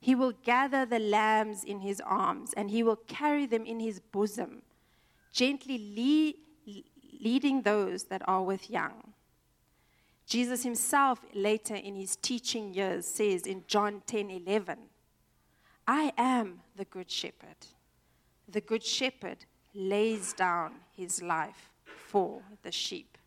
He 0.00 0.14
will 0.14 0.32
gather 0.32 0.86
the 0.86 0.98
lambs 0.98 1.62
in 1.62 1.80
his 1.80 2.00
arms 2.00 2.52
and 2.54 2.70
he 2.70 2.82
will 2.82 2.96
carry 2.96 3.46
them 3.46 3.66
in 3.66 3.80
his 3.80 4.00
bosom, 4.00 4.62
gently 5.32 5.78
lead, 5.78 6.36
leading 7.20 7.62
those 7.62 8.04
that 8.04 8.26
are 8.26 8.42
with 8.42 8.70
young." 8.70 9.12
Jesus 10.26 10.62
himself, 10.62 11.24
later 11.34 11.74
in 11.74 11.96
his 11.96 12.16
teaching 12.16 12.72
years, 12.72 13.04
says 13.04 13.42
in 13.42 13.64
John 13.66 14.02
10 14.06 14.30
11, 14.30 14.88
I 15.86 16.12
am 16.16 16.62
the 16.76 16.84
good 16.84 17.10
shepherd. 17.10 17.66
The 18.48 18.60
good 18.60 18.84
shepherd 18.84 19.44
lays 19.74 20.32
down 20.32 20.84
his 20.96 21.20
life 21.20 21.72
for 21.82 22.42
the 22.62 22.70
sheep. 22.70 23.18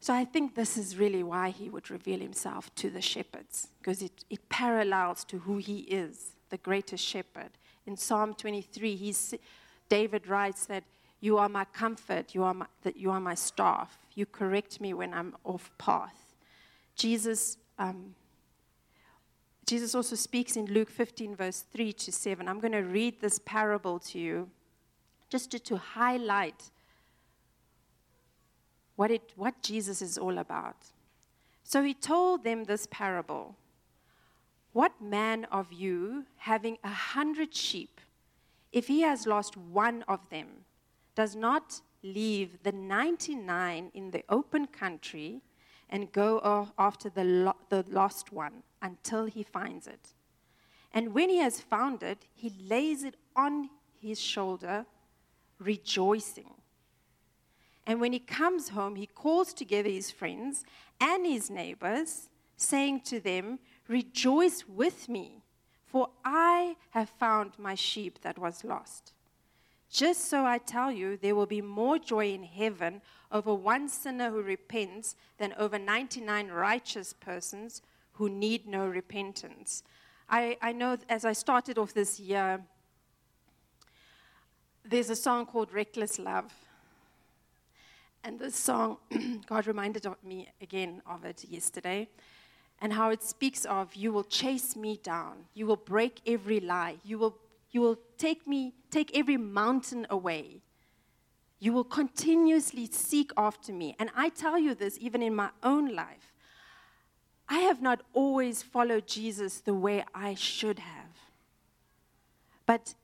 So 0.00 0.14
I 0.14 0.24
think 0.24 0.54
this 0.54 0.78
is 0.78 0.96
really 0.96 1.22
why 1.22 1.50
he 1.50 1.68
would 1.68 1.90
reveal 1.90 2.20
himself 2.20 2.74
to 2.76 2.88
the 2.88 3.02
shepherds, 3.02 3.68
because 3.78 4.00
it, 4.00 4.24
it 4.30 4.48
parallels 4.48 5.24
to 5.24 5.40
who 5.40 5.58
he 5.58 5.80
is, 5.80 6.32
the 6.48 6.56
greatest 6.56 7.04
shepherd. 7.04 7.50
In 7.86 7.98
Psalm 7.98 8.32
23, 8.32 8.96
he's, 8.96 9.34
David 9.90 10.26
writes 10.26 10.64
that 10.66 10.84
you 11.20 11.36
are 11.36 11.50
my 11.50 11.66
comfort. 11.66 12.34
You 12.34 12.44
are 12.44 12.54
my, 12.54 12.66
that 12.82 12.96
you 12.96 13.10
are 13.10 13.20
my 13.20 13.34
staff. 13.34 13.98
You 14.14 14.24
correct 14.24 14.80
me 14.80 14.94
when 14.94 15.12
I'm 15.12 15.36
off 15.44 15.70
path. 15.76 16.34
Jesus, 16.96 17.58
um, 17.78 18.14
Jesus 19.66 19.94
also 19.94 20.16
speaks 20.16 20.56
in 20.56 20.64
Luke 20.66 20.88
15, 20.88 21.36
verse 21.36 21.64
3 21.72 21.92
to 21.92 22.12
7. 22.12 22.48
I'm 22.48 22.58
going 22.58 22.72
to 22.72 22.78
read 22.78 23.20
this 23.20 23.38
parable 23.38 23.98
to 23.98 24.18
you 24.18 24.48
just 25.28 25.50
to, 25.50 25.58
to 25.58 25.76
highlight 25.76 26.70
what, 29.00 29.10
it, 29.10 29.32
what 29.34 29.62
Jesus 29.62 30.02
is 30.02 30.18
all 30.18 30.36
about. 30.36 30.76
So 31.64 31.82
he 31.82 31.94
told 31.94 32.44
them 32.44 32.64
this 32.64 32.86
parable 32.90 33.56
What 34.74 35.00
man 35.00 35.46
of 35.50 35.72
you, 35.72 36.26
having 36.36 36.76
a 36.84 36.90
hundred 36.90 37.54
sheep, 37.54 37.98
if 38.72 38.88
he 38.88 39.00
has 39.00 39.26
lost 39.26 39.56
one 39.56 40.04
of 40.06 40.28
them, 40.28 40.48
does 41.14 41.34
not 41.34 41.80
leave 42.02 42.62
the 42.62 42.72
99 42.72 43.90
in 43.94 44.10
the 44.10 44.22
open 44.28 44.66
country 44.66 45.40
and 45.88 46.12
go 46.12 46.68
after 46.78 47.08
the, 47.08 47.24
lo- 47.24 47.56
the 47.70 47.86
lost 47.88 48.34
one 48.34 48.62
until 48.82 49.24
he 49.24 49.42
finds 49.42 49.86
it. 49.86 50.12
And 50.92 51.14
when 51.14 51.30
he 51.30 51.38
has 51.38 51.58
found 51.58 52.02
it, 52.02 52.26
he 52.34 52.52
lays 52.68 53.02
it 53.04 53.16
on 53.34 53.70
his 53.98 54.20
shoulder, 54.20 54.84
rejoicing. 55.58 56.59
And 57.86 58.00
when 58.00 58.12
he 58.12 58.18
comes 58.18 58.70
home, 58.70 58.96
he 58.96 59.06
calls 59.06 59.52
together 59.52 59.88
his 59.88 60.10
friends 60.10 60.64
and 61.00 61.26
his 61.26 61.50
neighbors, 61.50 62.28
saying 62.56 63.00
to 63.02 63.20
them, 63.20 63.58
Rejoice 63.88 64.64
with 64.68 65.08
me, 65.08 65.42
for 65.84 66.10
I 66.24 66.76
have 66.90 67.08
found 67.08 67.52
my 67.58 67.74
sheep 67.74 68.20
that 68.22 68.38
was 68.38 68.62
lost. 68.62 69.12
Just 69.90 70.28
so 70.28 70.46
I 70.46 70.58
tell 70.58 70.92
you, 70.92 71.16
there 71.16 71.34
will 71.34 71.46
be 71.46 71.60
more 71.60 71.98
joy 71.98 72.32
in 72.32 72.44
heaven 72.44 73.02
over 73.32 73.52
one 73.52 73.88
sinner 73.88 74.30
who 74.30 74.40
repents 74.40 75.16
than 75.38 75.52
over 75.58 75.78
99 75.78 76.48
righteous 76.48 77.12
persons 77.12 77.82
who 78.12 78.28
need 78.28 78.68
no 78.68 78.86
repentance. 78.86 79.82
I, 80.28 80.56
I 80.62 80.72
know 80.72 80.96
as 81.08 81.24
I 81.24 81.32
started 81.32 81.76
off 81.76 81.92
this 81.92 82.20
year, 82.20 82.60
there's 84.84 85.10
a 85.10 85.16
song 85.16 85.46
called 85.46 85.72
Reckless 85.72 86.20
Love. 86.20 86.52
And 88.22 88.38
this 88.38 88.54
song, 88.54 88.98
God 89.46 89.66
reminded 89.66 90.06
me 90.22 90.48
again 90.60 91.02
of 91.06 91.24
it 91.24 91.44
yesterday, 91.48 92.08
and 92.80 92.92
how 92.92 93.10
it 93.10 93.22
speaks 93.22 93.64
of 93.64 93.94
you 93.94 94.12
will 94.12 94.24
chase 94.24 94.76
me 94.76 94.98
down, 95.02 95.46
you 95.54 95.66
will 95.66 95.76
break 95.76 96.20
every 96.26 96.60
lie, 96.60 96.96
you 97.04 97.18
will 97.18 97.36
you 97.72 97.80
will 97.80 97.98
take 98.18 98.46
me, 98.46 98.74
take 98.90 99.16
every 99.16 99.36
mountain 99.36 100.06
away. 100.10 100.62
You 101.60 101.72
will 101.72 101.84
continuously 101.84 102.88
seek 102.90 103.32
after 103.36 103.72
me. 103.72 103.94
And 103.98 104.10
I 104.16 104.28
tell 104.30 104.58
you 104.58 104.74
this 104.74 104.98
even 105.00 105.22
in 105.22 105.34
my 105.34 105.50
own 105.62 105.94
life. 105.94 106.32
I 107.48 107.60
have 107.60 107.82
not 107.82 108.02
always 108.12 108.62
followed 108.62 109.06
Jesus 109.06 109.60
the 109.60 109.74
way 109.74 110.04
I 110.14 110.34
should 110.34 110.78
have. 110.78 111.10
But 112.66 112.94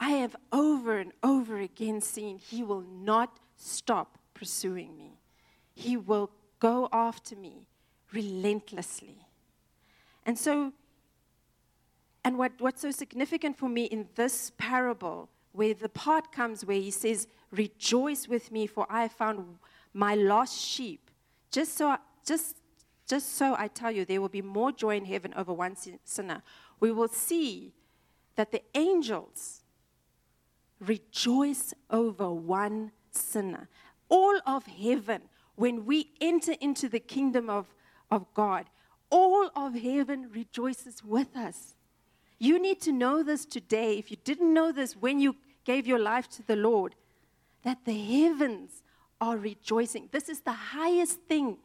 I 0.00 0.10
have 0.10 0.36
over 0.52 0.98
and 0.98 1.12
over 1.22 1.58
again 1.58 2.00
seen 2.00 2.38
He 2.38 2.62
will 2.62 2.82
not 2.82 3.38
stop 3.56 4.18
pursuing 4.34 4.96
me. 4.96 5.18
He 5.74 5.96
will 5.96 6.30
go 6.58 6.88
after 6.92 7.36
me 7.36 7.66
relentlessly. 8.12 9.26
And 10.24 10.38
so 10.38 10.72
and 12.26 12.38
what, 12.38 12.50
what's 12.58 12.82
so 12.82 12.90
significant 12.90 13.56
for 13.56 13.68
me 13.68 13.84
in 13.84 14.08
this 14.16 14.50
parable, 14.58 15.28
where 15.52 15.74
the 15.74 15.88
part 15.88 16.32
comes 16.32 16.64
where 16.64 16.76
he 16.76 16.90
says, 16.90 17.28
Rejoice 17.52 18.26
with 18.26 18.50
me, 18.50 18.66
for 18.66 18.84
I 18.90 19.02
have 19.02 19.12
found 19.12 19.58
my 19.94 20.16
lost 20.16 20.60
sheep. 20.60 21.08
Just 21.52 21.76
so, 21.76 21.96
just, 22.26 22.56
just 23.06 23.36
so 23.36 23.54
I 23.56 23.68
tell 23.68 23.92
you, 23.92 24.04
there 24.04 24.20
will 24.20 24.28
be 24.28 24.42
more 24.42 24.72
joy 24.72 24.96
in 24.96 25.04
heaven 25.04 25.34
over 25.36 25.52
one 25.52 25.76
sinner. 26.02 26.42
We 26.80 26.90
will 26.90 27.06
see 27.06 27.74
that 28.34 28.50
the 28.50 28.62
angels 28.74 29.62
rejoice 30.80 31.74
over 31.90 32.28
one 32.32 32.90
sinner. 33.16 33.68
All 34.08 34.38
of 34.46 34.66
heaven, 34.66 35.22
when 35.54 35.84
we 35.84 36.10
enter 36.20 36.54
into 36.60 36.88
the 36.88 37.00
kingdom 37.00 37.50
of, 37.50 37.66
of 38.10 38.26
God, 38.34 38.66
all 39.10 39.50
of 39.56 39.74
heaven 39.74 40.30
rejoices 40.32 41.04
with 41.04 41.36
us. 41.36 41.74
You 42.38 42.60
need 42.60 42.80
to 42.82 42.92
know 42.92 43.22
this 43.22 43.44
today. 43.44 43.98
If 43.98 44.10
you 44.10 44.16
didn't 44.24 44.52
know 44.52 44.72
this 44.72 44.94
when 44.94 45.20
you 45.20 45.36
gave 45.64 45.86
your 45.86 45.98
life 45.98 46.28
to 46.30 46.46
the 46.46 46.56
Lord, 46.56 46.94
that 47.62 47.84
the 47.84 47.98
heavens 47.98 48.82
are 49.20 49.36
rejoicing. 49.36 50.08
This 50.12 50.28
is 50.28 50.40
the 50.40 50.52
highest 50.52 51.20
thing. 51.22 51.58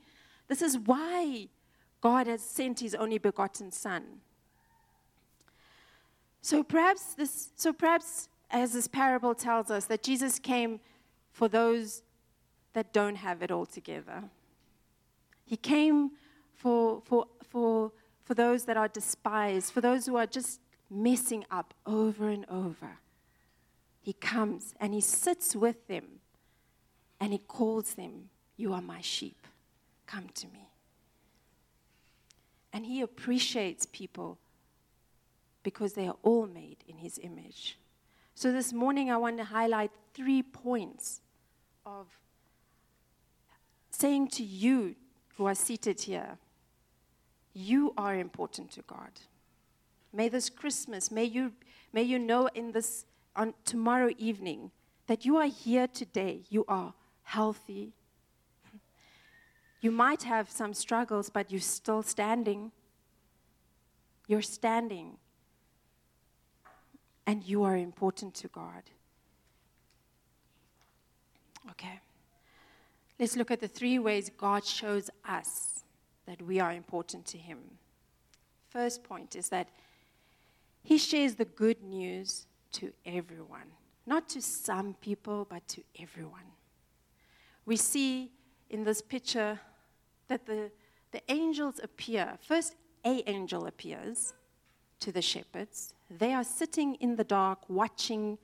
This 0.48 0.62
is 0.62 0.78
why 0.78 1.48
God 2.00 2.28
has 2.28 2.42
sent 2.42 2.80
his 2.80 2.96
only 2.96 3.18
begotten 3.18 3.72
Son. 3.72 4.04
So 6.42 6.64
perhaps 6.64 7.14
this 7.14 7.52
so 7.56 7.72
perhaps 7.72 8.28
as 8.50 8.74
this 8.74 8.88
parable 8.88 9.36
tells 9.36 9.70
us 9.70 9.86
that 9.86 10.02
Jesus 10.02 10.40
came 10.40 10.80
for 11.32 11.48
those 11.48 12.04
that 12.74 12.94
don't 12.94 13.16
have 13.16 13.42
it 13.42 13.52
all 13.52 13.66
together. 13.66 14.24
He 15.46 15.58
came 15.58 16.12
for, 16.54 17.02
for, 17.06 17.28
for, 17.44 17.92
for 18.24 18.34
those 18.34 18.66
that 18.66 18.78
are 18.78 18.88
despised, 18.88 19.74
for 19.74 19.82
those 19.82 20.06
who 20.06 20.16
are 20.16 20.28
just 20.28 20.60
messing 20.90 21.46
up 21.50 21.74
over 21.86 22.30
and 22.30 22.46
over. 22.50 23.00
He 24.02 24.14
comes 24.14 24.74
and 24.80 24.94
he 24.94 25.02
sits 25.02 25.56
with 25.56 25.88
them 25.88 26.06
and 27.20 27.32
he 27.32 27.40
calls 27.40 27.94
them, 27.94 28.30
You 28.58 28.74
are 28.74 28.82
my 28.82 29.02
sheep. 29.02 29.48
Come 30.08 30.30
to 30.36 30.48
me. 30.48 30.70
And 32.74 32.86
he 32.86 33.02
appreciates 33.02 33.86
people 33.86 34.38
because 35.64 35.94
they 35.94 36.08
are 36.08 36.18
all 36.24 36.48
made 36.48 36.78
in 36.88 36.98
his 36.98 37.20
image. 37.22 37.78
So 38.36 38.52
this 38.52 38.74
morning, 38.74 39.12
I 39.12 39.18
want 39.18 39.38
to 39.38 39.44
highlight 39.44 39.92
three 40.14 40.42
points 40.42 41.22
of 41.86 42.08
saying 43.92 44.30
to 44.30 44.44
you 44.44 44.96
who 45.38 45.46
are 45.46 45.56
seated 45.56 46.02
here, 46.02 46.38
you 47.54 47.94
are 47.98 48.16
important 48.16 48.72
to 48.72 48.82
God. 48.84 49.12
May 50.14 50.30
this 50.30 50.50
Christmas, 50.50 51.12
may 51.12 51.26
you, 51.26 51.54
may 51.94 52.04
you 52.04 52.18
know 52.20 52.48
in 52.54 52.72
this 52.72 53.06
on 53.36 53.54
tomorrow 53.66 54.12
evening 54.18 54.72
that 55.08 55.26
you 55.26 55.38
are 55.38 55.48
here 55.48 55.88
today. 55.88 56.42
You 56.50 56.66
are 56.68 56.94
healthy. 57.24 57.94
You 59.82 59.92
might 59.92 60.24
have 60.24 60.50
some 60.50 60.74
struggles, 60.74 61.30
but 61.30 61.52
you're 61.52 61.60
still 61.60 62.04
standing. 62.04 62.72
You're 64.28 64.42
standing. 64.42 65.18
And 67.26 67.44
you 67.44 67.64
are 67.64 67.78
important 67.78 68.34
to 68.36 68.48
God. 68.48 68.84
Okay. 71.72 72.00
Let's 73.20 73.36
look 73.36 73.52
at 73.52 73.60
the 73.60 73.68
three 73.68 74.00
ways 74.00 74.32
God 74.36 74.66
shows 74.66 75.10
us 75.28 75.84
that 76.26 76.42
we 76.42 76.60
are 76.60 76.72
important 76.72 77.26
to 77.28 77.38
Him. 77.38 77.60
First 78.70 79.04
point 79.04 79.36
is 79.36 79.50
that 79.50 79.70
He 80.84 80.98
shares 80.98 81.36
the 81.36 81.46
good 81.46 81.84
news 81.84 82.48
to 82.74 82.92
everyone, 83.06 83.70
not 84.06 84.28
to 84.30 84.42
some 84.42 84.96
people, 85.02 85.46
but 85.50 85.68
to 85.68 85.84
everyone. 86.00 86.52
We 87.66 87.76
see 87.76 88.32
in 88.70 88.84
this 88.84 89.02
picture 89.02 89.60
that 90.28 90.46
the, 90.46 90.72
the 91.12 91.22
angels 91.30 91.80
appear. 91.84 92.38
First, 92.42 92.76
a 93.06 93.30
angel 93.30 93.68
appears 93.68 94.34
to 95.02 95.12
the 95.12 95.22
shepherds. 95.22 95.94
They 96.18 96.34
are 96.34 96.44
sitting 96.44 96.96
in 96.96 97.16
the 97.16 97.24
dark, 97.24 97.70
watching 97.70 98.38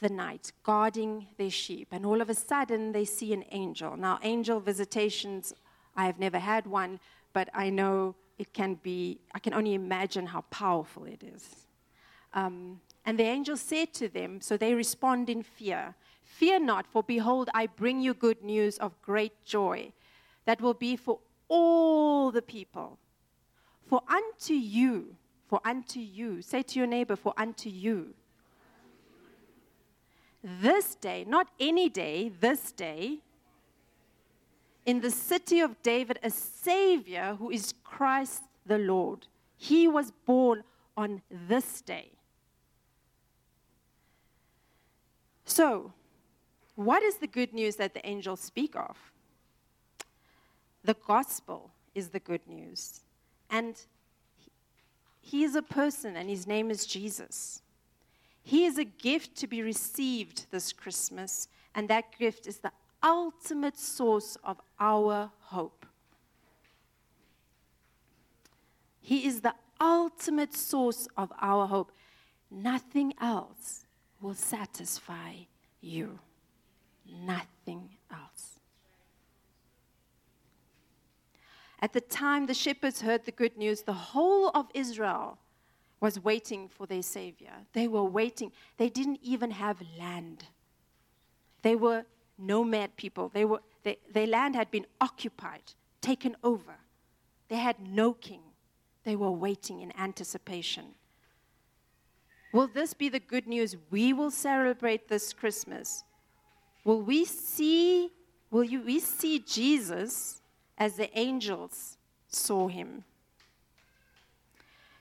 the 0.00 0.08
night, 0.08 0.52
guarding 0.62 1.26
their 1.36 1.50
sheep. 1.50 1.88
And 1.90 2.06
all 2.06 2.20
of 2.20 2.30
a 2.30 2.34
sudden, 2.34 2.92
they 2.92 3.04
see 3.04 3.32
an 3.32 3.44
angel. 3.50 3.96
Now, 3.96 4.18
angel 4.22 4.60
visitations, 4.60 5.52
I 5.96 6.06
have 6.06 6.18
never 6.18 6.38
had 6.38 6.66
one, 6.66 7.00
but 7.32 7.48
I 7.52 7.70
know 7.70 8.14
it 8.38 8.52
can 8.52 8.74
be, 8.74 9.18
I 9.34 9.40
can 9.40 9.52
only 9.54 9.74
imagine 9.74 10.26
how 10.26 10.42
powerful 10.50 11.04
it 11.04 11.22
is. 11.22 11.66
Um, 12.32 12.80
and 13.04 13.18
the 13.18 13.24
angel 13.24 13.56
said 13.56 13.92
to 13.94 14.08
them, 14.08 14.40
so 14.40 14.56
they 14.56 14.74
respond 14.74 15.28
in 15.28 15.42
fear 15.42 15.94
Fear 16.28 16.60
not, 16.60 16.86
for 16.86 17.02
behold, 17.02 17.50
I 17.52 17.66
bring 17.66 18.00
you 18.00 18.14
good 18.14 18.44
news 18.44 18.78
of 18.78 19.00
great 19.02 19.44
joy 19.44 19.92
that 20.44 20.60
will 20.60 20.74
be 20.74 20.94
for 20.94 21.18
all 21.48 22.30
the 22.30 22.42
people. 22.42 22.98
For 23.88 24.02
unto 24.06 24.54
you, 24.54 25.16
for 25.48 25.60
unto 25.64 25.98
you, 25.98 26.42
say 26.42 26.62
to 26.62 26.78
your 26.78 26.86
neighbor, 26.86 27.16
for 27.16 27.32
unto 27.36 27.70
you. 27.70 28.14
This 30.42 30.94
day, 30.94 31.24
not 31.26 31.48
any 31.58 31.88
day, 31.88 32.30
this 32.40 32.70
day, 32.70 33.18
in 34.86 35.00
the 35.00 35.10
city 35.10 35.60
of 35.60 35.82
David, 35.82 36.18
a 36.22 36.30
Savior 36.30 37.36
who 37.38 37.50
is 37.50 37.74
Christ 37.82 38.42
the 38.64 38.78
Lord. 38.78 39.26
He 39.56 39.88
was 39.88 40.12
born 40.24 40.62
on 40.96 41.22
this 41.30 41.80
day. 41.80 42.12
So, 45.44 45.92
what 46.74 47.02
is 47.02 47.16
the 47.16 47.26
good 47.26 47.52
news 47.52 47.76
that 47.76 47.94
the 47.94 48.06
angels 48.06 48.40
speak 48.40 48.76
of? 48.76 48.96
The 50.84 50.94
gospel 51.06 51.70
is 51.94 52.10
the 52.10 52.20
good 52.20 52.46
news. 52.46 53.00
And 53.50 53.74
he 55.28 55.44
is 55.44 55.54
a 55.54 55.60
person, 55.60 56.16
and 56.16 56.30
his 56.30 56.46
name 56.46 56.70
is 56.70 56.86
Jesus. 56.86 57.60
He 58.42 58.64
is 58.64 58.78
a 58.78 58.84
gift 58.84 59.36
to 59.36 59.46
be 59.46 59.60
received 59.60 60.46
this 60.50 60.72
Christmas, 60.72 61.48
and 61.74 61.86
that 61.90 62.18
gift 62.18 62.46
is 62.46 62.60
the 62.60 62.72
ultimate 63.02 63.78
source 63.78 64.38
of 64.42 64.58
our 64.80 65.30
hope. 65.40 65.84
He 69.02 69.26
is 69.26 69.42
the 69.42 69.52
ultimate 69.78 70.54
source 70.54 71.06
of 71.14 71.30
our 71.42 71.66
hope. 71.66 71.92
Nothing 72.50 73.12
else 73.20 73.84
will 74.22 74.32
satisfy 74.32 75.32
you. 75.82 76.18
Nothing 77.06 77.90
else. 78.10 78.47
At 81.80 81.92
the 81.92 82.00
time 82.00 82.46
the 82.46 82.54
shepherds 82.54 83.02
heard 83.02 83.24
the 83.24 83.32
good 83.32 83.56
news, 83.56 83.82
the 83.82 83.92
whole 83.92 84.50
of 84.54 84.66
Israel 84.74 85.38
was 86.00 86.20
waiting 86.20 86.68
for 86.68 86.86
their 86.86 87.02
Savior. 87.02 87.52
They 87.72 87.88
were 87.88 88.04
waiting. 88.04 88.52
They 88.76 88.88
didn't 88.88 89.20
even 89.22 89.50
have 89.52 89.78
land. 89.98 90.44
They 91.62 91.76
were 91.76 92.04
nomad 92.36 92.96
people. 92.96 93.30
They 93.32 93.44
were, 93.44 93.60
they, 93.82 93.98
their 94.12 94.26
land 94.26 94.54
had 94.54 94.70
been 94.70 94.86
occupied, 95.00 95.72
taken 96.00 96.36
over. 96.42 96.76
They 97.48 97.56
had 97.56 97.80
no 97.80 98.12
king. 98.12 98.42
They 99.04 99.16
were 99.16 99.30
waiting 99.30 99.80
in 99.80 99.96
anticipation. 99.98 100.94
Will 102.52 102.68
this 102.68 102.94
be 102.94 103.08
the 103.08 103.20
good 103.20 103.46
news 103.46 103.76
we 103.90 104.12
will 104.12 104.30
celebrate 104.30 105.08
this 105.08 105.32
Christmas? 105.32 106.04
Will 106.84 107.02
we 107.02 107.24
see, 107.24 108.10
will 108.50 108.64
you, 108.64 108.82
we 108.82 109.00
see 109.00 109.38
Jesus 109.40 110.40
as 110.78 110.94
the 110.94 111.16
angels 111.18 111.98
saw 112.28 112.68
him? 112.68 113.04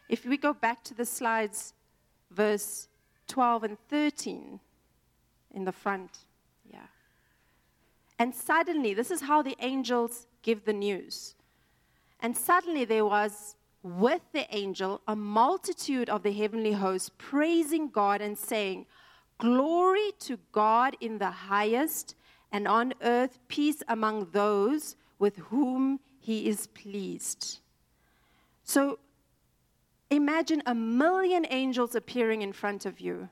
If 0.09 0.25
we 0.25 0.37
go 0.37 0.53
back 0.53 0.83
to 0.85 0.93
the 0.93 1.05
slides, 1.05 1.73
verse 2.31 2.87
12 3.27 3.63
and 3.63 3.77
13 3.89 4.59
in 5.53 5.65
the 5.65 5.71
front. 5.71 6.19
Yeah. 6.69 6.87
And 8.19 8.33
suddenly, 8.33 8.93
this 8.93 9.11
is 9.11 9.21
how 9.21 9.41
the 9.41 9.55
angels 9.59 10.27
give 10.41 10.65
the 10.65 10.73
news. 10.73 11.35
And 12.19 12.35
suddenly 12.35 12.85
there 12.85 13.05
was 13.05 13.55
with 13.83 14.21
the 14.33 14.53
angel 14.55 15.01
a 15.07 15.15
multitude 15.15 16.09
of 16.09 16.23
the 16.23 16.31
heavenly 16.31 16.73
hosts 16.73 17.11
praising 17.17 17.89
God 17.89 18.21
and 18.21 18.37
saying, 18.37 18.85
Glory 19.37 20.11
to 20.19 20.39
God 20.51 20.97
in 20.99 21.19
the 21.19 21.29
highest, 21.29 22.15
and 22.51 22.67
on 22.67 22.93
earth 23.01 23.39
peace 23.47 23.83
among 23.87 24.29
those 24.31 24.95
with 25.19 25.37
whom 25.37 25.99
he 26.19 26.47
is 26.47 26.67
pleased. 26.67 27.59
So 28.63 28.99
imagine 30.09 30.61
a 30.65 30.75
million 30.75 31.45
angels 31.49 31.95
appearing 31.95 32.41
in 32.41 32.53
front 32.53 32.85
of 32.85 32.99
you. 32.99 33.29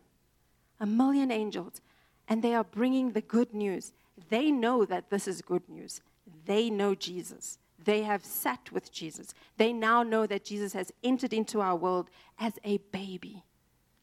A 0.79 0.85
million 0.85 1.31
angels. 1.31 1.81
And 2.27 2.41
they 2.41 2.53
are 2.53 2.63
bringing 2.63 3.11
the 3.11 3.21
good 3.21 3.53
news. 3.53 3.93
They 4.29 4.51
know 4.51 4.85
that 4.85 5.09
this 5.09 5.27
is 5.27 5.41
good 5.41 5.67
news. 5.69 6.01
They 6.45 6.69
know 6.69 6.95
Jesus. 6.95 7.57
They 7.83 8.01
have 8.03 8.25
sat 8.25 8.71
with 8.71 8.91
Jesus. 8.91 9.33
They 9.57 9.71
now 9.71 10.01
know 10.01 10.25
that 10.25 10.45
Jesus 10.45 10.73
has 10.73 10.91
entered 11.03 11.33
into 11.33 11.61
our 11.61 11.75
world 11.75 12.09
as 12.39 12.53
a 12.63 12.77
baby, 12.91 13.43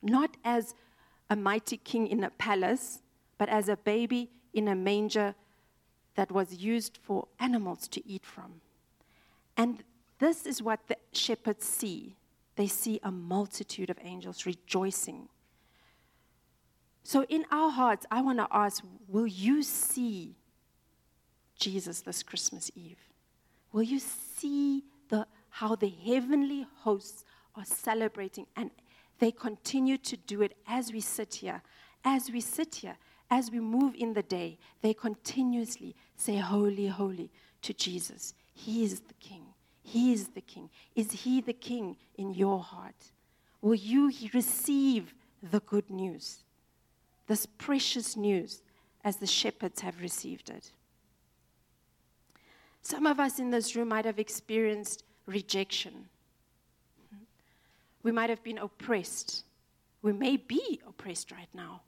not 0.03 0.37
as 0.45 0.75
a 1.29 1.37
mighty 1.37 1.79
king 1.79 2.07
in 2.07 2.23
a 2.23 2.31
palace, 2.31 3.01
but 3.39 3.49
as 3.49 3.69
a 3.69 3.77
baby 3.77 4.31
in 4.53 4.69
a 4.69 4.75
manger 4.75 5.35
that 6.15 6.31
was 6.31 6.55
used 6.55 6.99
for 7.03 7.29
animals 7.39 7.89
to 7.89 8.07
eat 8.07 8.25
from. 8.25 8.61
And 9.57 9.83
this 10.19 10.47
is 10.47 10.63
what 10.63 10.87
the 10.89 10.97
shepherds 11.13 11.65
see 11.65 12.17
they 12.57 12.67
see 12.67 13.01
a 13.03 13.11
multitude 13.11 13.91
of 13.91 13.99
angels 14.03 14.47
rejoicing. 14.47 15.29
So, 17.03 17.25
in 17.25 17.45
our 17.51 17.71
hearts, 17.71 18.07
I 18.11 18.21
want 18.21 18.39
to 18.39 18.47
ask 18.51 18.85
will 19.09 19.27
you 19.27 19.63
see 19.63 20.37
Jesus 21.59 22.01
this 22.01 22.23
Christmas 22.23 22.71
Eve? 22.75 22.99
Will 23.73 23.83
you 23.83 23.99
see 23.99 24.85
the, 25.09 25.27
how 25.49 25.75
the 25.75 25.89
heavenly 25.89 26.67
hosts 26.81 27.25
are 27.57 27.65
celebrating 27.65 28.47
and 28.55 28.71
they 29.19 29.31
continue 29.31 29.97
to 29.99 30.17
do 30.17 30.43
it 30.43 30.57
as 30.67 30.93
we 30.93 31.01
sit 31.01 31.35
here? 31.37 31.63
As 32.05 32.31
we 32.31 32.41
sit 32.41 32.77
here, 32.77 32.97
as 33.33 33.51
we 33.51 33.61
move 33.61 33.95
in 33.95 34.13
the 34.13 34.23
day, 34.23 34.59
they 34.83 34.93
continuously 34.93 35.97
say, 36.17 36.37
Holy, 36.37 36.87
holy 36.87 37.31
to 37.63 37.73
Jesus. 37.73 38.35
He 38.53 38.85
is 38.85 39.01
the 39.01 39.15
King. 39.15 39.47
He 39.83 40.13
is 40.13 40.29
the 40.29 40.43
King. 40.43 40.69
Is 40.95 41.11
He 41.13 41.41
the 41.41 41.55
King 41.55 41.97
in 42.17 42.35
your 42.35 42.61
heart? 42.61 43.11
Will 43.63 43.75
you 43.75 44.13
receive 44.35 45.15
the 45.43 45.61
good 45.61 45.89
news, 45.89 46.41
this 47.27 47.47
precious 47.47 48.19
news, 48.19 48.61
as 49.03 49.17
the 49.17 49.27
shepherds 49.27 49.81
have 49.81 50.03
received 50.03 50.51
it? 50.51 50.71
Some 52.83 53.07
of 53.07 53.19
us 53.19 53.39
in 53.39 53.51
this 53.51 53.75
room 53.75 53.89
might 53.89 54.05
have 54.05 54.19
experienced 54.19 55.05
rejection. 55.25 56.11
We 58.03 58.13
might 58.13 58.29
have 58.29 58.43
been 58.43 58.59
oppressed. 58.59 59.45
We 60.03 60.13
may 60.13 60.37
be 60.37 60.83
oppressed 60.87 61.33
right 61.33 61.49
now. 61.55 61.81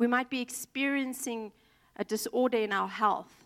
We 0.00 0.06
might 0.06 0.30
be 0.30 0.40
experiencing 0.40 1.52
a 1.94 2.04
disorder 2.04 2.56
in 2.56 2.72
our 2.72 2.88
health. 2.88 3.44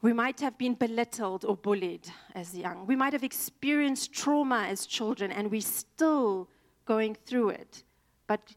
We 0.00 0.14
might 0.14 0.40
have 0.40 0.56
been 0.56 0.72
belittled 0.72 1.44
or 1.44 1.54
bullied 1.54 2.08
as 2.34 2.56
young. 2.56 2.86
We 2.86 2.96
might 2.96 3.12
have 3.12 3.22
experienced 3.22 4.14
trauma 4.14 4.64
as 4.66 4.86
children, 4.86 5.30
and 5.32 5.50
we're 5.50 5.60
still 5.60 6.48
going 6.86 7.14
through 7.26 7.50
it. 7.50 7.82
But 8.26 8.54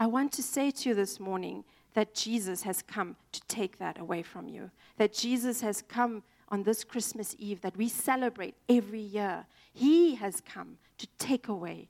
I 0.00 0.06
want 0.08 0.32
to 0.32 0.42
say 0.42 0.72
to 0.72 0.88
you 0.88 0.94
this 0.96 1.20
morning 1.20 1.62
that 1.94 2.12
Jesus 2.12 2.62
has 2.62 2.82
come 2.82 3.14
to 3.30 3.40
take 3.42 3.78
that 3.78 4.00
away 4.00 4.24
from 4.24 4.48
you. 4.48 4.68
That 4.96 5.12
Jesus 5.12 5.60
has 5.60 5.80
come 5.80 6.24
on 6.48 6.64
this 6.64 6.82
Christmas 6.82 7.36
Eve 7.38 7.60
that 7.60 7.76
we 7.76 7.88
celebrate 7.88 8.56
every 8.68 8.98
year. 8.98 9.46
He 9.72 10.16
has 10.16 10.40
come 10.40 10.78
to 10.98 11.06
take 11.18 11.46
away 11.46 11.88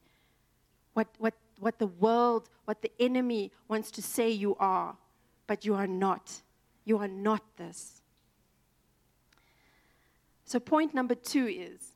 what, 0.92 1.08
what, 1.16 1.32
what 1.60 1.78
the 1.78 1.86
world, 1.86 2.48
what 2.64 2.82
the 2.82 2.90
enemy 2.98 3.52
wants 3.68 3.90
to 3.92 4.02
say 4.02 4.30
you 4.30 4.56
are, 4.58 4.96
but 5.46 5.64
you 5.64 5.74
are 5.74 5.86
not. 5.86 6.42
You 6.84 6.98
are 6.98 7.08
not 7.08 7.42
this. 7.56 8.00
So, 10.44 10.58
point 10.58 10.94
number 10.94 11.14
two 11.14 11.46
is 11.46 11.92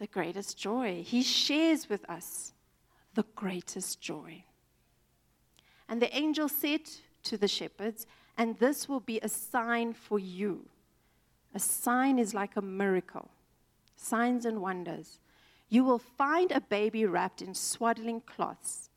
the 0.00 0.08
greatest 0.08 0.58
joy. 0.58 1.04
He 1.06 1.22
shares 1.22 1.88
with 1.88 2.08
us 2.10 2.52
the 3.14 3.24
greatest 3.36 4.00
joy. 4.00 4.44
And 5.88 6.02
the 6.02 6.14
angel 6.16 6.48
said 6.48 6.80
to 7.24 7.36
the 7.36 7.46
shepherds, 7.46 8.06
And 8.36 8.58
this 8.58 8.88
will 8.88 9.00
be 9.00 9.20
a 9.20 9.28
sign 9.28 9.92
for 9.92 10.18
you. 10.18 10.66
A 11.54 11.60
sign 11.60 12.18
is 12.18 12.34
like 12.34 12.56
a 12.56 12.62
miracle, 12.62 13.30
signs 13.96 14.46
and 14.46 14.60
wonders. 14.60 15.20
You 15.72 15.84
will 15.84 15.98
find 15.98 16.52
a 16.52 16.60
baby 16.60 17.06
wrapped 17.06 17.40
in 17.40 17.54
swaddling 17.54 18.20
cloths 18.20 18.90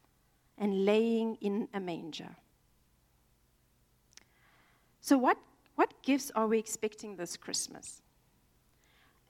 and 0.57 0.83
laying 0.83 1.35
in 1.39 1.69
a 1.73 1.79
manger. 1.79 2.35
So, 4.99 5.17
what, 5.17 5.37
what 5.75 5.93
gifts 6.03 6.33
are 6.35 6.47
we 6.47 6.59
expecting 6.59 7.15
this 7.15 7.37
Christmas? 7.37 8.01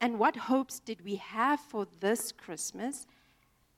And 0.00 0.18
what 0.18 0.34
hopes 0.34 0.80
did 0.80 1.04
we 1.04 1.14
have 1.14 1.60
for 1.60 1.86
this 2.00 2.32
Christmas 2.32 3.06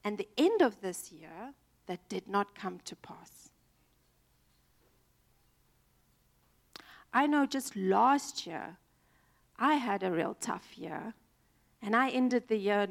and 0.02 0.16
the 0.16 0.28
end 0.38 0.62
of 0.62 0.80
this 0.80 1.12
year 1.12 1.52
that 1.88 2.08
did 2.08 2.26
not 2.26 2.54
come 2.54 2.80
to 2.86 2.96
pass? 2.96 3.50
I 7.12 7.26
know 7.26 7.44
just 7.44 7.76
last 7.76 8.46
year, 8.46 8.78
I 9.58 9.74
had 9.74 10.02
a 10.02 10.10
real 10.10 10.38
tough 10.40 10.78
year. 10.78 11.12
And 11.82 11.94
I 11.94 12.08
ended 12.10 12.48
the 12.48 12.56
year 12.56 12.88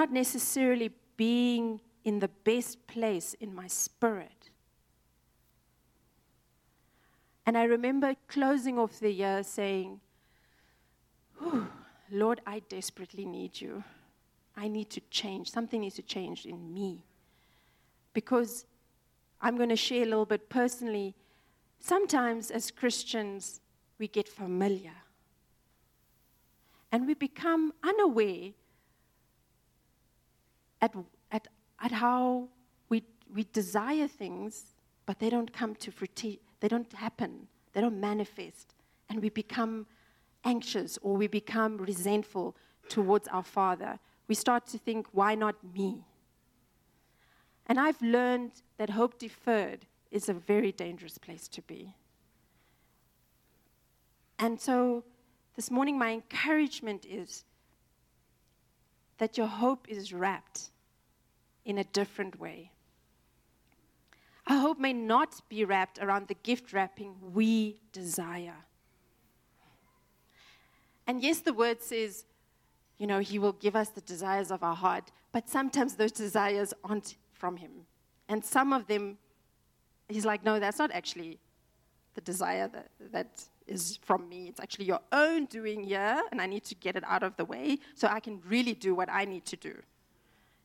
not 0.00 0.12
necessarily 0.12 0.90
being 1.16 1.80
in 2.04 2.18
the 2.18 2.28
best 2.28 2.86
place 2.86 3.34
in 3.34 3.54
my 3.54 3.66
spirit. 3.66 4.50
And 7.44 7.56
I 7.56 7.64
remember 7.64 8.14
closing 8.28 8.78
off 8.78 8.98
the 8.98 9.12
year 9.12 9.42
saying, 9.42 10.00
Lord, 12.10 12.40
I 12.46 12.62
desperately 12.68 13.26
need 13.26 13.60
you. 13.60 13.84
I 14.56 14.68
need 14.68 14.88
to 14.90 15.00
change. 15.10 15.50
Something 15.50 15.82
needs 15.82 15.96
to 15.96 16.02
change 16.02 16.46
in 16.46 16.72
me. 16.72 17.04
Because 18.14 18.64
I'm 19.40 19.56
going 19.56 19.68
to 19.68 19.76
share 19.76 20.02
a 20.02 20.10
little 20.12 20.26
bit 20.26 20.48
personally 20.48 21.14
Sometimes, 21.80 22.50
as 22.50 22.70
Christians, 22.70 23.60
we 23.98 24.06
get 24.06 24.28
familiar 24.28 24.92
and 26.92 27.06
we 27.06 27.14
become 27.14 27.72
unaware 27.82 28.50
at, 30.80 30.94
at, 31.30 31.48
at 31.82 31.92
how 31.92 32.48
we, 32.88 33.04
we 33.32 33.46
desire 33.52 34.08
things, 34.08 34.74
but 35.06 35.18
they 35.18 35.30
don't 35.30 35.52
come 35.52 35.74
to 35.76 35.90
fruition, 35.90 36.38
they 36.60 36.68
don't 36.68 36.92
happen, 36.92 37.48
they 37.72 37.80
don't 37.80 38.00
manifest, 38.00 38.74
and 39.08 39.20
we 39.20 39.28
become 39.28 39.86
anxious 40.44 40.98
or 41.02 41.16
we 41.16 41.26
become 41.26 41.76
resentful 41.78 42.56
towards 42.88 43.28
our 43.28 43.42
Father. 43.42 43.98
We 44.28 44.34
start 44.34 44.66
to 44.68 44.78
think, 44.78 45.06
why 45.12 45.34
not 45.34 45.56
me? 45.74 46.04
And 47.66 47.78
I've 47.78 48.00
learned 48.02 48.52
that 48.78 48.90
hope 48.90 49.18
deferred 49.18 49.86
is 50.10 50.28
a 50.28 50.34
very 50.34 50.72
dangerous 50.72 51.18
place 51.18 51.46
to 51.48 51.62
be. 51.62 51.94
And 54.38 54.60
so 54.60 55.04
this 55.54 55.70
morning, 55.70 55.98
my 55.98 56.12
encouragement 56.12 57.04
is 57.04 57.44
that 59.20 59.36
your 59.36 59.46
hope 59.46 59.86
is 59.88 60.12
wrapped 60.12 60.70
in 61.64 61.78
a 61.78 61.84
different 61.84 62.40
way. 62.40 62.72
Our 64.46 64.58
hope 64.58 64.78
may 64.80 64.94
not 64.94 65.42
be 65.48 65.64
wrapped 65.64 65.98
around 65.98 66.28
the 66.28 66.34
gift 66.34 66.72
wrapping 66.72 67.14
we 67.32 67.80
desire. 67.92 68.56
And 71.06 71.22
yes, 71.22 71.40
the 71.40 71.52
word 71.52 71.82
says, 71.82 72.24
you 72.98 73.06
know, 73.06 73.18
He 73.18 73.38
will 73.38 73.52
give 73.52 73.76
us 73.76 73.90
the 73.90 74.00
desires 74.00 74.50
of 74.50 74.62
our 74.62 74.74
heart, 74.74 75.12
but 75.32 75.48
sometimes 75.48 75.94
those 75.94 76.12
desires 76.12 76.72
aren't 76.82 77.16
from 77.32 77.58
Him. 77.58 77.86
And 78.28 78.42
some 78.42 78.72
of 78.72 78.86
them 78.86 79.18
he's 80.08 80.24
like, 80.24 80.44
no, 80.44 80.58
that's 80.58 80.78
not 80.78 80.90
actually 80.92 81.38
the 82.14 82.20
desire 82.22 82.68
that, 82.68 82.88
that 83.12 83.44
is 83.70 83.98
from 84.02 84.28
me. 84.28 84.48
It's 84.48 84.60
actually 84.60 84.86
your 84.86 85.00
own 85.12 85.46
doing 85.46 85.84
here, 85.84 86.20
and 86.30 86.40
I 86.40 86.46
need 86.46 86.64
to 86.64 86.74
get 86.74 86.96
it 86.96 87.04
out 87.06 87.22
of 87.22 87.36
the 87.36 87.44
way 87.44 87.78
so 87.94 88.08
I 88.08 88.20
can 88.20 88.42
really 88.46 88.74
do 88.74 88.94
what 88.94 89.08
I 89.08 89.24
need 89.24 89.46
to 89.46 89.56
do. 89.56 89.74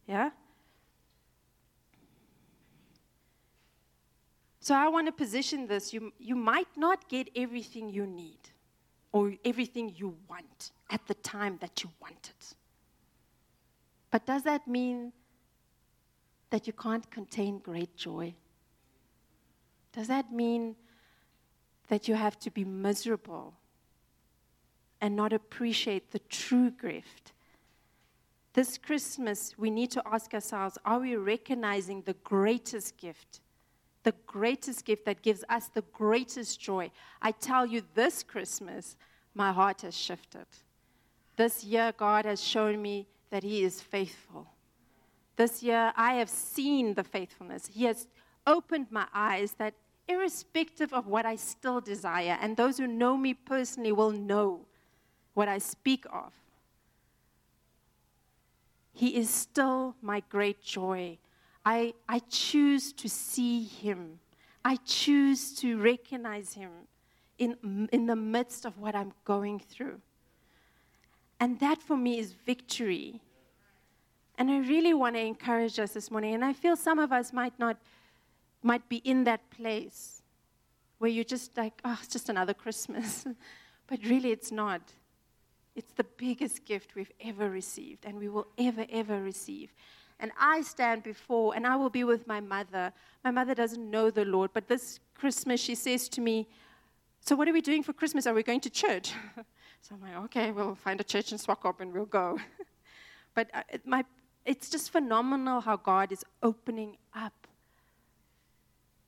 Yeah? 0.07 0.31
So 4.59 4.73
I 4.73 4.87
want 4.87 5.05
to 5.05 5.11
position 5.11 5.67
this. 5.67 5.93
You, 5.93 6.11
you 6.17 6.35
might 6.35 6.75
not 6.75 7.07
get 7.07 7.29
everything 7.35 7.89
you 7.91 8.07
need 8.07 8.39
or 9.11 9.33
everything 9.45 9.93
you 9.95 10.15
want 10.27 10.71
at 10.89 11.05
the 11.07 11.13
time 11.13 11.57
that 11.61 11.83
you 11.83 11.89
want 12.01 12.33
it. 12.37 12.55
But 14.09 14.25
does 14.25 14.43
that 14.43 14.67
mean 14.67 15.13
that 16.49 16.65
you 16.65 16.73
can't 16.73 17.09
contain 17.11 17.59
great 17.59 17.95
joy? 17.95 18.33
Does 19.93 20.07
that 20.07 20.33
mean 20.33 20.75
that 21.87 22.07
you 22.07 22.15
have 22.15 22.39
to 22.39 22.51
be 22.51 22.63
miserable 22.63 23.53
and 25.01 25.15
not 25.15 25.33
appreciate 25.33 26.11
the 26.11 26.19
true 26.19 26.71
gift? 26.71 27.33
This 28.53 28.77
Christmas, 28.77 29.53
we 29.57 29.69
need 29.69 29.91
to 29.91 30.03
ask 30.05 30.33
ourselves 30.33 30.77
are 30.85 30.99
we 30.99 31.15
recognizing 31.17 32.01
the 32.01 32.15
greatest 32.23 32.97
gift? 32.97 33.41
The 34.03 34.13
greatest 34.25 34.85
gift 34.85 35.05
that 35.05 35.21
gives 35.21 35.43
us 35.49 35.67
the 35.67 35.83
greatest 35.91 36.59
joy. 36.59 36.91
I 37.21 37.31
tell 37.31 37.65
you, 37.65 37.81
this 37.95 38.23
Christmas, 38.23 38.95
my 39.33 39.51
heart 39.51 39.81
has 39.81 39.97
shifted. 39.97 40.45
This 41.35 41.63
year, 41.63 41.93
God 41.97 42.25
has 42.25 42.41
shown 42.41 42.81
me 42.81 43.07
that 43.29 43.43
He 43.43 43.63
is 43.63 43.81
faithful. 43.81 44.47
This 45.35 45.61
year, 45.61 45.91
I 45.97 46.13
have 46.13 46.29
seen 46.29 46.93
the 46.93 47.03
faithfulness. 47.03 47.67
He 47.67 47.83
has 47.85 48.07
opened 48.47 48.87
my 48.89 49.07
eyes 49.13 49.55
that 49.57 49.73
irrespective 50.07 50.93
of 50.93 51.07
what 51.07 51.25
I 51.25 51.35
still 51.35 51.81
desire, 51.81 52.37
and 52.41 52.55
those 52.55 52.77
who 52.77 52.87
know 52.87 53.17
me 53.17 53.33
personally 53.33 53.91
will 53.91 54.11
know 54.11 54.65
what 55.33 55.47
I 55.47 55.57
speak 55.57 56.05
of. 56.11 56.31
He 58.93 59.17
is 59.17 59.29
still 59.29 59.95
my 60.01 60.23
great 60.29 60.63
joy. 60.63 61.17
I, 61.65 61.93
I 62.07 62.19
choose 62.29 62.93
to 62.93 63.09
see 63.09 63.63
him. 63.63 64.19
I 64.63 64.77
choose 64.85 65.53
to 65.59 65.77
recognize 65.77 66.53
him 66.53 66.71
in, 67.37 67.89
in 67.91 68.05
the 68.05 68.15
midst 68.15 68.65
of 68.65 68.77
what 68.77 68.95
I'm 68.95 69.11
going 69.25 69.59
through. 69.59 69.99
And 71.39 71.59
that 71.59 71.81
for 71.81 71.97
me 71.97 72.17
is 72.17 72.31
victory. 72.31 73.19
And 74.37 74.49
I 74.49 74.59
really 74.59 74.93
want 74.93 75.15
to 75.15 75.21
encourage 75.21 75.79
us 75.79 75.93
this 75.93 76.09
morning. 76.09 76.33
And 76.33 76.45
I 76.45 76.53
feel 76.53 76.75
some 76.75 76.99
of 76.99 77.11
us 77.11 77.33
might 77.33 77.57
not, 77.59 77.77
might 78.65 78.89
be 78.89 78.97
in 78.97 79.23
that 79.25 79.49
place 79.51 80.23
where 80.97 81.09
you're 81.09 81.23
just 81.23 81.55
like, 81.55 81.79
oh, 81.85 81.97
it's 82.01 82.11
just 82.11 82.29
another 82.29 82.53
Christmas. 82.53 83.25
but 83.87 83.99
really, 84.05 84.31
it's 84.31 84.51
not. 84.51 84.81
It's 85.75 85.91
the 85.93 86.05
biggest 86.17 86.65
gift 86.65 86.95
we've 86.95 87.11
ever 87.19 87.49
received 87.49 88.05
and 88.05 88.17
we 88.17 88.29
will 88.29 88.47
ever, 88.57 88.85
ever 88.89 89.21
receive. 89.21 89.73
And 90.19 90.31
I 90.39 90.61
stand 90.61 91.03
before, 91.03 91.53
and 91.55 91.67
I 91.67 91.75
will 91.75 91.89
be 91.89 92.05
with 92.05 92.25
my 92.25 92.39
mother. 92.39 92.93
My 93.25 93.31
mother 93.31 93.53
doesn't 93.53 93.91
know 93.91 94.09
the 94.09 94.23
Lord, 94.23 94.51
but 94.53 94.69
this 94.69 95.01
Christmas 95.13 95.59
she 95.59 95.75
says 95.75 96.07
to 96.09 96.21
me, 96.21 96.47
So, 97.19 97.35
what 97.35 97.49
are 97.49 97.53
we 97.53 97.59
doing 97.59 97.83
for 97.83 97.91
Christmas? 97.91 98.25
Are 98.25 98.33
we 98.33 98.41
going 98.41 98.61
to 98.61 98.69
church? 98.69 99.11
so 99.81 99.95
I'm 99.95 100.01
like, 100.01 100.15
Okay, 100.25 100.51
we'll 100.51 100.75
find 100.75 101.01
a 101.01 101.03
church 101.03 101.33
in 101.33 101.37
Swakop 101.37 101.81
and 101.81 101.91
we'll 101.91 102.05
go. 102.05 102.39
but 103.35 103.49
uh, 103.53 103.63
my, 103.83 104.05
it's 104.45 104.69
just 104.69 104.89
phenomenal 104.89 105.59
how 105.59 105.75
God 105.75 106.13
is 106.13 106.23
opening 106.41 106.95
up 107.13 107.44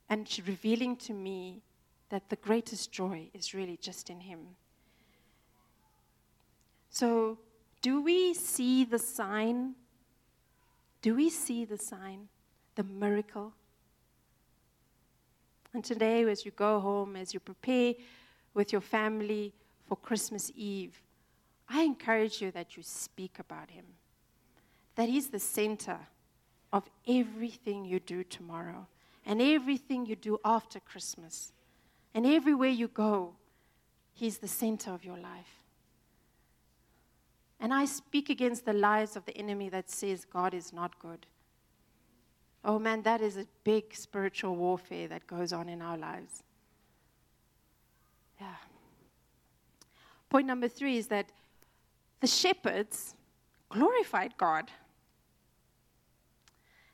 and 0.10 0.28
revealing 0.46 0.96
to 0.98 1.14
me 1.14 1.62
that 2.10 2.30
the 2.30 2.38
greatest 2.38 2.92
joy 2.92 3.30
is 3.34 3.54
really 3.54 3.78
just 3.78 4.10
in 4.10 4.22
Him. 4.22 4.40
So, 6.90 7.38
do 7.82 8.02
we 8.02 8.34
see 8.34 8.86
the 8.86 9.00
sign? 9.00 9.76
Do 11.02 11.16
we 11.16 11.30
see 11.30 11.66
the 11.66 11.78
sign, 11.78 12.30
the 12.76 12.84
miracle? 12.84 13.54
And 15.74 15.84
today, 15.84 16.24
as 16.24 16.46
you 16.46 16.52
go 16.52 16.80
home, 16.80 17.16
as 17.16 17.34
you 17.34 17.40
prepare 17.40 17.94
with 18.54 18.72
your 18.72 18.82
family 18.82 19.54
for 19.88 19.96
Christmas 19.98 20.52
Eve, 20.56 21.00
I 21.70 21.82
encourage 21.82 22.42
you 22.42 22.52
that 22.52 22.78
you 22.78 22.84
speak 22.84 23.38
about 23.40 23.70
Him. 23.70 23.86
That 24.96 25.10
He's 25.10 25.28
the 25.28 25.40
center 25.40 26.00
of 26.72 26.90
everything 27.08 27.86
you 27.86 28.00
do 28.00 28.24
tomorrow 28.24 28.88
and 29.28 29.42
everything 29.42 30.06
you 30.06 30.16
do 30.16 30.40
after 30.46 30.80
Christmas. 30.80 31.52
And 32.16 32.26
everywhere 32.26 32.70
you 32.70 32.88
go, 32.88 33.36
He's 34.14 34.40
the 34.40 34.48
center 34.48 34.90
of 34.92 35.06
your 35.06 35.18
life. 35.18 35.62
And 37.60 37.72
I 37.72 37.86
speak 37.86 38.30
against 38.30 38.66
the 38.66 38.74
lies 38.74 39.16
of 39.16 39.26
the 39.26 39.38
enemy 39.38 39.70
that 39.70 39.92
says 39.92 40.26
God 40.26 40.54
is 40.56 40.74
not 40.74 40.98
good. 40.98 41.28
Oh 42.64 42.80
man, 42.80 43.04
that 43.04 43.22
is 43.22 43.38
a 43.38 43.46
big 43.64 43.94
spiritual 43.94 44.56
warfare 44.56 45.08
that 45.10 45.28
goes 45.28 45.54
on 45.54 45.70
in 45.70 45.82
our 45.82 45.98
lives. 45.98 46.44
Yeah. 48.40 48.56
Point 50.30 50.48
number 50.48 50.68
three 50.68 50.98
is 50.98 51.08
that 51.08 51.32
the 52.22 52.28
shepherds 52.28 53.14
glorified 53.70 54.36
God. 54.38 54.72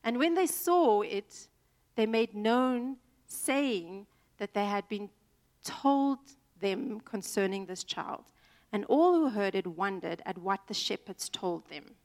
And 0.04 0.18
when 0.18 0.34
they 0.34 0.48
saw 0.48 1.02
it, 1.02 1.48
they 1.96 2.06
made 2.06 2.34
known, 2.34 2.98
saying 3.28 4.08
that 4.38 4.54
they 4.54 4.66
had 4.66 4.88
been 4.90 5.10
told 5.64 6.20
them 6.60 7.00
concerning 7.02 7.66
this 7.66 7.84
child. 7.84 8.26
And 8.72 8.86
all 8.86 9.14
who 9.14 9.30
heard 9.30 9.56
it 9.56 9.68
wondered 9.68 10.22
at 10.26 10.38
what 10.38 10.68
the 10.68 10.74
shepherds 10.74 11.30
told 11.30 11.70
them. 11.70 11.96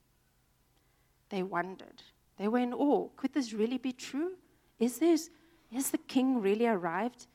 They 1.30 1.42
wondered. 1.42 2.02
They 2.36 2.48
were 2.48 2.58
in 2.58 2.74
awe. 2.74 3.08
Could 3.16 3.32
this 3.32 3.52
really 3.52 3.78
be 3.78 3.92
true? 3.92 4.32
Is 4.78 4.98
this 4.98 5.30
is 5.72 5.90
the 5.90 5.98
king 5.98 6.40
really 6.40 6.66
arrived? 6.66 7.26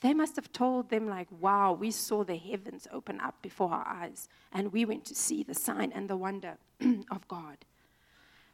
They 0.00 0.14
must 0.14 0.36
have 0.36 0.52
told 0.52 0.90
them, 0.90 1.08
like, 1.08 1.28
wow, 1.30 1.72
we 1.72 1.90
saw 1.90 2.24
the 2.24 2.36
heavens 2.36 2.88
open 2.92 3.20
up 3.20 3.40
before 3.42 3.70
our 3.70 3.86
eyes, 3.86 4.28
and 4.52 4.72
we 4.72 4.84
went 4.84 5.04
to 5.06 5.14
see 5.14 5.44
the 5.44 5.54
sign 5.54 5.92
and 5.92 6.10
the 6.10 6.16
wonder 6.16 6.56
of 7.10 7.28
God. 7.28 7.58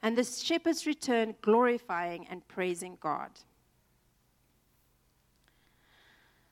And 0.02 0.16
the 0.16 0.24
shepherds 0.24 0.86
returned, 0.86 1.34
glorifying 1.42 2.26
and 2.28 2.46
praising 2.48 2.96
God. 3.00 3.30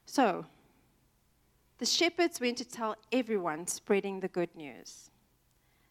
So, 0.05 0.47
the 1.79 1.87
shepherds 1.87 2.41
went 2.41 2.59
to 2.59 2.65
tell 2.65 2.97
everyone, 3.13 3.67
spreading 3.67 4.21
the 4.21 4.29
good 4.29 4.55
news. 4.57 5.11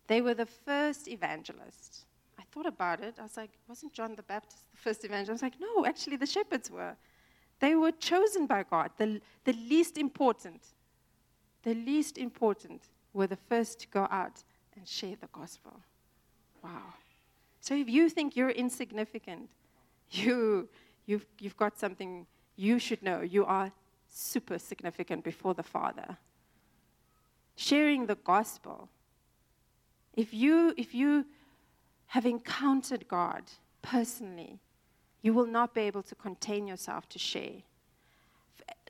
They 0.07 0.21
were 0.21 0.33
the 0.33 0.45
first 0.45 1.07
evangelists. 1.07 2.05
I 2.37 2.43
thought 2.51 2.65
about 2.65 3.01
it. 3.01 3.15
I 3.19 3.23
was 3.23 3.37
like, 3.37 3.51
wasn't 3.67 3.93
John 3.93 4.15
the 4.15 4.23
Baptist 4.23 4.69
the 4.71 4.77
first 4.77 5.03
evangelist? 5.05 5.29
I 5.29 5.33
was 5.33 5.53
like, 5.53 5.59
no, 5.59 5.85
actually, 5.85 6.17
the 6.17 6.25
shepherds 6.25 6.69
were. 6.69 6.95
They 7.59 7.75
were 7.75 7.91
chosen 7.91 8.45
by 8.45 8.63
God, 8.63 8.91
the, 8.97 9.21
the 9.45 9.53
least 9.53 9.97
important. 9.97 10.61
The 11.63 11.73
least 11.73 12.17
important 12.17 12.83
were 13.13 13.27
the 13.27 13.35
first 13.35 13.79
to 13.81 13.87
go 13.87 14.07
out 14.11 14.43
and 14.75 14.87
share 14.87 15.15
the 15.19 15.27
gospel. 15.31 15.73
Wow. 16.63 16.93
So 17.59 17.75
if 17.75 17.89
you 17.89 18.09
think 18.09 18.35
you're 18.35 18.49
insignificant, 18.49 19.49
you, 20.11 20.69
you've, 21.05 21.25
you've 21.39 21.57
got 21.57 21.77
something 21.77 22.25
you 22.55 22.79
should 22.79 23.03
know. 23.03 23.21
You 23.21 23.45
are 23.45 23.71
super 24.07 24.57
significant 24.57 25.23
before 25.23 25.53
the 25.53 25.63
Father. 25.63 26.17
Sharing 27.55 28.05
the 28.05 28.15
gospel. 28.15 28.89
If 30.15 30.33
you, 30.33 30.73
if 30.77 30.93
you 30.95 31.25
have 32.07 32.25
encountered 32.25 33.07
God 33.07 33.43
personally, 33.81 34.59
you 35.21 35.33
will 35.33 35.45
not 35.45 35.73
be 35.73 35.81
able 35.81 36.03
to 36.03 36.15
contain 36.15 36.67
yourself 36.67 37.09
to 37.09 37.19
share. 37.19 37.63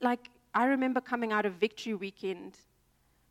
Like, 0.01 0.29
I 0.53 0.65
remember 0.65 1.01
coming 1.01 1.31
out 1.31 1.45
of 1.45 1.53
Victory 1.53 1.93
Weekend 1.93 2.57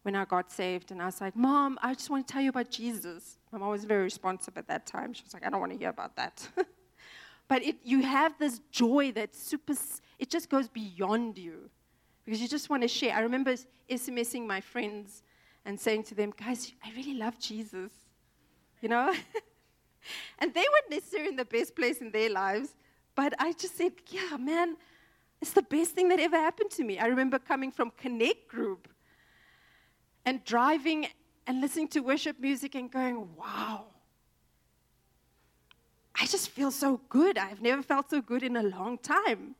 when 0.07 0.15
I 0.15 0.25
got 0.25 0.53
saved, 0.53 0.93
and 0.93 1.03
I 1.03 1.07
was 1.07 1.21
like, 1.21 1.35
Mom, 1.35 1.81
I 1.83 1.93
just 1.93 2.11
want 2.11 2.29
to 2.29 2.33
tell 2.33 2.41
you 2.41 2.51
about 2.51 2.71
Jesus. 2.71 3.39
My 3.51 3.59
mom 3.59 3.71
was 3.71 3.85
very 3.85 4.05
responsive 4.05 4.57
at 4.57 4.69
that 4.69 4.87
time. 4.87 5.13
She 5.13 5.25
was 5.25 5.35
like, 5.35 5.45
I 5.45 5.51
don't 5.51 5.59
want 5.59 5.73
to 5.73 5.79
hear 5.79 5.89
about 5.89 6.15
that. 6.15 6.49
but 7.49 7.65
it, 7.65 7.79
you 7.83 8.03
have 8.03 8.39
this 8.39 8.61
joy 8.71 9.11
that 9.17 9.35
super, 9.35 9.75
it 10.21 10.31
just 10.31 10.49
goes 10.49 10.69
beyond 10.69 11.39
you 11.39 11.69
because 12.25 12.41
you 12.41 12.47
just 12.47 12.71
want 12.71 12.83
to 12.83 12.89
share. 12.89 13.17
I 13.17 13.19
remember 13.19 13.57
SMSing 13.91 14.47
my 14.47 14.61
friends 14.61 15.25
and 15.65 15.79
saying 15.79 16.05
to 16.05 16.15
them, 16.15 16.33
guys, 16.37 16.73
I 16.85 16.93
really 16.95 17.15
love 17.15 17.41
Jesus, 17.41 17.91
you 18.81 18.89
know? 18.89 19.13
and 20.39 20.55
they 20.55 20.61
weren't 20.61 20.91
necessarily 20.91 21.31
in 21.31 21.37
the 21.37 21.45
best 21.45 21.75
place 21.75 21.99
in 21.99 22.13
their 22.13 22.31
lives, 22.31 22.77
but 23.17 23.35
I 23.41 23.55
just 23.55 23.77
said, 23.77 23.91
yeah, 24.07 24.37
man, 24.37 24.77
it's 25.43 25.51
the 25.51 25.63
best 25.63 25.97
thing 25.97 26.09
that 26.11 26.21
ever 26.21 26.37
happened 26.37 26.71
to 26.71 26.85
me. 26.85 27.01
I 27.01 27.07
remember 27.07 27.41
coming 27.41 27.73
from 27.73 27.91
Connect 27.91 28.47
Group 28.47 28.87
and 30.27 30.45
driving 30.45 31.07
and 31.47 31.61
listening 31.61 31.89
to 31.89 32.01
worship 32.01 32.39
music 32.39 32.75
and 32.75 32.91
going, 32.91 33.29
wow. 33.37 33.85
I 36.19 36.27
just 36.27 36.51
feel 36.51 36.71
so 36.71 37.01
good. 37.09 37.39
I've 37.39 37.63
never 37.63 37.83
felt 37.83 38.11
so 38.11 38.21
good 38.21 38.43
in 38.43 38.57
a 38.57 38.63
long 38.63 38.99
time. 38.99 39.55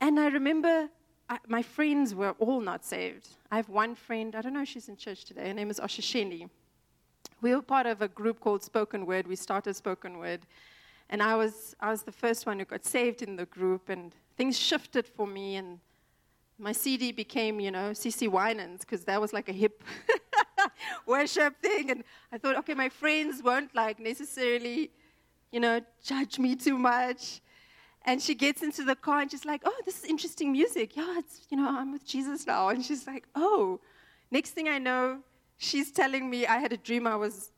And 0.00 0.18
I 0.18 0.28
remember 0.28 0.88
I, 1.28 1.38
my 1.46 1.62
friends 1.62 2.14
were 2.14 2.34
all 2.38 2.60
not 2.60 2.84
saved. 2.84 3.28
I 3.50 3.56
have 3.56 3.68
one 3.68 3.94
friend, 3.94 4.34
I 4.34 4.42
don't 4.42 4.54
know 4.54 4.62
if 4.62 4.68
she's 4.68 4.88
in 4.88 4.96
church 4.96 5.24
today, 5.24 5.48
her 5.48 5.54
name 5.54 5.70
is 5.70 5.80
Oshisheni. 5.80 6.48
We 7.40 7.54
were 7.54 7.62
part 7.62 7.86
of 7.86 8.00
a 8.02 8.08
group 8.08 8.40
called 8.40 8.62
Spoken 8.62 9.06
Word. 9.06 9.26
We 9.26 9.36
started 9.36 9.74
Spoken 9.76 10.18
Word. 10.18 10.46
And 11.10 11.22
I 11.22 11.34
was, 11.34 11.74
I 11.80 11.90
was 11.90 12.02
the 12.02 12.12
first 12.12 12.46
one 12.46 12.58
who 12.58 12.64
got 12.64 12.84
saved 12.84 13.20
in 13.20 13.36
the 13.36 13.44
group, 13.46 13.90
and 13.90 14.14
things 14.36 14.58
shifted 14.58 15.06
for 15.06 15.26
me. 15.26 15.56
And 15.56 15.80
my 16.58 16.72
CD 16.72 17.12
became, 17.12 17.60
you 17.60 17.70
know, 17.70 17.90
CeCe 17.90 18.28
Winans, 18.28 18.80
because 18.80 19.04
that 19.04 19.20
was 19.20 19.32
like 19.32 19.48
a 19.48 19.52
hip 19.52 19.82
worship 21.06 21.60
thing. 21.60 21.90
And 21.90 22.04
I 22.32 22.38
thought, 22.38 22.56
okay, 22.58 22.74
my 22.74 22.88
friends 22.88 23.42
won't 23.42 23.74
like 23.74 23.98
necessarily, 23.98 24.90
you 25.50 25.60
know, 25.60 25.80
judge 26.02 26.38
me 26.38 26.56
too 26.56 26.78
much. 26.78 27.40
And 28.06 28.20
she 28.20 28.34
gets 28.34 28.62
into 28.62 28.84
the 28.84 28.94
car 28.94 29.20
and 29.20 29.30
she's 29.30 29.46
like, 29.46 29.62
oh, 29.64 29.80
this 29.86 29.98
is 29.98 30.04
interesting 30.04 30.52
music. 30.52 30.96
Yeah, 30.96 31.18
it's, 31.18 31.46
you 31.50 31.56
know, 31.56 31.68
I'm 31.68 31.90
with 31.90 32.06
Jesus 32.06 32.46
now. 32.46 32.68
And 32.68 32.84
she's 32.84 33.06
like, 33.06 33.26
oh. 33.34 33.80
Next 34.30 34.50
thing 34.50 34.68
I 34.68 34.78
know, 34.78 35.20
she's 35.58 35.90
telling 35.90 36.28
me 36.28 36.46
I 36.46 36.58
had 36.58 36.72
a 36.72 36.76
dream 36.76 37.06
I 37.06 37.16
was 37.16 37.50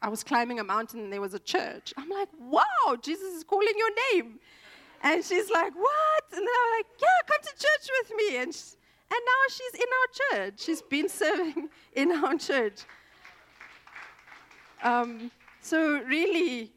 I 0.00 0.08
was 0.08 0.22
climbing 0.22 0.60
a 0.60 0.64
mountain 0.64 1.00
and 1.00 1.12
there 1.12 1.20
was 1.20 1.34
a 1.34 1.40
church. 1.40 1.92
I'm 1.96 2.08
like, 2.08 2.28
wow, 2.38 2.96
Jesus 3.02 3.34
is 3.34 3.44
calling 3.44 3.74
your 3.76 3.90
name. 4.12 4.38
And 5.02 5.24
she's 5.24 5.50
like, 5.50 5.74
what? 5.74 6.24
And 6.32 6.40
I'm 6.40 6.76
like, 6.76 6.86
yeah, 7.00 7.20
come 7.26 7.38
to 7.42 7.52
church 7.64 7.86
with 7.98 8.16
me. 8.16 8.27
And, 8.38 8.54
and 9.10 9.20
now 9.32 9.42
she's 9.48 9.74
in 9.74 9.88
our 9.98 10.46
church. 10.46 10.60
She's 10.60 10.82
been 10.82 11.08
serving 11.22 11.68
in 11.94 12.12
our 12.12 12.36
church. 12.36 12.82
Um, 14.82 15.30
so 15.60 16.00
really, 16.02 16.72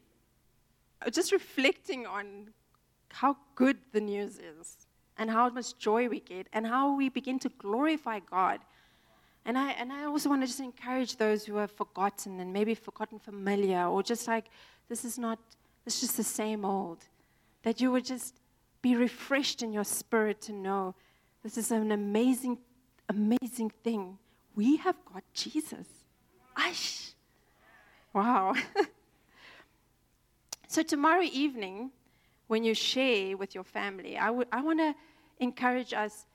just 1.10 1.32
reflecting 1.32 2.06
on 2.06 2.48
how 3.10 3.36
good 3.54 3.78
the 3.92 4.00
news 4.00 4.38
is 4.38 4.86
and 5.18 5.30
how 5.30 5.48
much 5.50 5.78
joy 5.78 6.08
we 6.08 6.20
get 6.20 6.48
and 6.52 6.66
how 6.66 6.96
we 6.96 7.08
begin 7.08 7.38
to 7.40 7.48
glorify 7.50 8.18
God. 8.18 8.60
And 9.44 9.58
I, 9.58 9.72
and 9.72 9.92
I 9.92 10.04
also 10.04 10.28
want 10.28 10.42
to 10.42 10.46
just 10.46 10.60
encourage 10.60 11.16
those 11.16 11.44
who 11.44 11.56
have 11.56 11.70
forgotten 11.70 12.40
and 12.40 12.52
maybe 12.52 12.74
forgotten 12.74 13.18
familiar 13.18 13.86
or 13.86 14.02
just 14.02 14.26
like, 14.28 14.46
this 14.88 15.04
is 15.04 15.18
not, 15.18 15.38
it's 15.84 16.00
just 16.00 16.16
the 16.16 16.24
same 16.24 16.64
old. 16.64 16.98
That 17.62 17.80
you 17.80 17.90
would 17.92 18.04
just 18.04 18.36
be 18.82 18.96
refreshed 18.96 19.62
in 19.62 19.72
your 19.72 19.84
spirit 19.84 20.40
to 20.42 20.52
know 20.52 20.94
this 21.42 21.58
is 21.58 21.70
an 21.70 21.92
amazing, 21.92 22.58
amazing 23.08 23.70
thing. 23.82 24.18
We 24.54 24.76
have 24.76 24.96
got 25.12 25.24
Jesus. 25.34 25.86
Ash. 26.56 27.12
Wow. 28.12 28.54
so, 30.68 30.82
tomorrow 30.82 31.22
evening, 31.22 31.90
when 32.46 32.62
you 32.64 32.74
share 32.74 33.36
with 33.36 33.54
your 33.54 33.64
family, 33.64 34.16
I, 34.16 34.30
would, 34.30 34.46
I 34.52 34.60
want 34.60 34.78
to 34.80 34.94
encourage 35.40 35.94
us, 35.94 36.26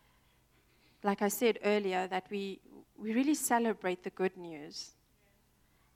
like 1.04 1.22
I 1.22 1.28
said 1.28 1.60
earlier, 1.64 2.08
that 2.08 2.26
we, 2.30 2.60
we 2.98 3.14
really 3.14 3.36
celebrate 3.36 4.04
the 4.04 4.10
good 4.10 4.36
news. 4.36 4.92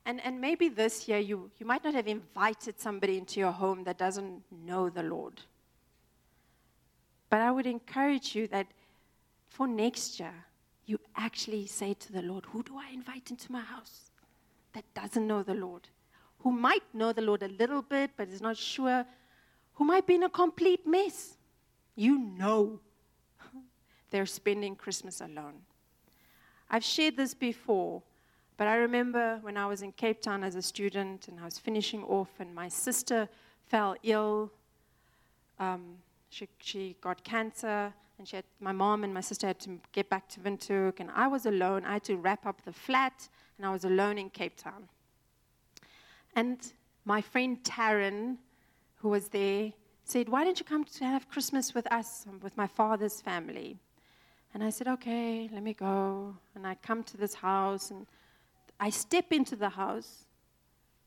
And, 0.06 0.24
and 0.24 0.40
maybe 0.40 0.70
this 0.70 1.08
year 1.08 1.20
you, 1.20 1.52
you 1.58 1.66
might 1.66 1.84
not 1.84 1.94
have 1.94 2.08
invited 2.08 2.80
somebody 2.80 3.18
into 3.18 3.40
your 3.40 3.52
home 3.52 3.84
that 3.84 3.98
doesn't 3.98 4.44
know 4.66 4.90
the 4.90 5.04
Lord. 5.04 5.42
But 7.30 7.42
I 7.42 7.52
would 7.52 7.68
encourage 7.68 8.36
you 8.36 8.48
that 8.48 8.68
for 9.52 9.68
next 9.68 10.18
year, 10.18 10.34
you 10.86 10.98
actually 11.18 11.68
say 11.68 11.94
to 11.94 12.14
the 12.14 12.22
Lord, 12.22 12.46
Who 12.46 12.64
do 12.64 12.78
I 12.78 12.90
invite 12.94 13.32
into 13.32 13.52
my 13.52 13.60
house 13.60 14.12
that 14.74 14.86
doesn't 14.94 15.28
know 15.28 15.44
the 15.44 15.54
Lord? 15.54 15.90
Who 16.40 16.54
might 16.54 16.84
know 16.94 17.12
the 17.12 17.22
Lord 17.22 17.44
a 17.44 17.50
little 17.50 17.82
bit, 17.82 18.12
but 18.16 18.30
is 18.30 18.42
not 18.42 18.56
sure? 18.56 19.06
Who 19.74 19.84
might 19.84 20.08
be 20.08 20.16
in 20.16 20.24
a 20.24 20.30
complete 20.30 20.88
mess? 20.88 21.36
You 21.96 22.18
know 22.18 22.80
they're 24.10 24.26
spending 24.26 24.74
Christmas 24.76 25.20
alone. 25.20 25.60
I've 26.70 26.86
shared 26.86 27.18
this 27.18 27.34
before, 27.34 28.02
but 28.56 28.68
I 28.68 28.78
remember 28.78 29.40
when 29.42 29.58
I 29.58 29.66
was 29.66 29.82
in 29.82 29.92
Cape 29.92 30.22
Town 30.22 30.46
as 30.46 30.56
a 30.56 30.62
student 30.62 31.28
and 31.28 31.42
I 31.42 31.44
was 31.44 31.60
finishing 31.60 32.04
off, 32.06 32.30
and 32.40 32.56
my 32.56 32.70
sister 32.70 33.28
fell 33.66 33.98
ill. 34.04 34.50
Um, 35.60 35.98
she, 36.30 36.48
she 36.60 36.96
got 37.02 37.22
cancer, 37.26 37.94
and 38.22 38.28
she 38.28 38.36
had, 38.36 38.46
my 38.60 38.72
mom 38.72 39.04
and 39.04 39.12
my 39.12 39.20
sister 39.20 39.48
had 39.48 39.60
to 39.62 39.80
get 39.94 40.08
back 40.08 40.30
to 40.30 40.40
Windhoek, 40.42 41.00
and 41.00 41.10
I 41.16 41.26
was 41.26 41.48
alone. 41.48 41.84
I 41.86 41.94
had 41.94 42.04
to 42.04 42.18
wrap 42.18 42.46
up 42.46 42.64
the 42.64 42.72
flat, 42.72 43.28
and 43.58 43.66
I 43.66 43.72
was 43.72 43.84
alone 43.84 44.20
in 44.20 44.30
Cape 44.30 44.56
Town. 44.58 44.88
And 46.36 46.60
my 47.04 47.20
friend 47.20 47.58
Taryn, 47.64 48.38
who 48.98 49.10
was 49.10 49.30
there, 49.30 49.74
said, 50.04 50.30
Why 50.30 50.44
don't 50.44 50.60
you 50.60 50.66
come 50.66 50.84
to 50.84 51.04
have 51.04 51.30
Christmas 51.30 51.74
with 51.74 51.92
us, 51.92 52.28
um, 52.30 52.40
with 52.44 52.56
my 52.56 52.68
father's 52.68 53.22
family? 53.22 53.80
And 54.54 54.64
I 54.64 54.70
said, 54.70 54.88
Okay, 54.88 55.50
let 55.52 55.64
me 55.64 55.74
go. 55.74 56.38
And 56.54 56.68
I 56.68 56.76
come 56.76 57.04
to 57.06 57.18
this 57.18 57.34
house, 57.34 57.90
and 57.90 58.06
I 58.80 58.92
step 58.92 59.32
into 59.32 59.56
the 59.56 59.70
house, 59.70 60.26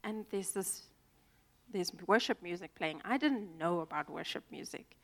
and 0.03 0.27
there's 0.33 0.51
this 0.51 0.83
there's 1.73 1.93
worship 2.09 2.43
music 2.43 2.75
playing. 2.75 3.01
I 3.05 3.19
didn't 3.19 3.57
know 3.57 3.83
about 3.83 4.11
worship 4.11 4.43
music. 4.51 4.97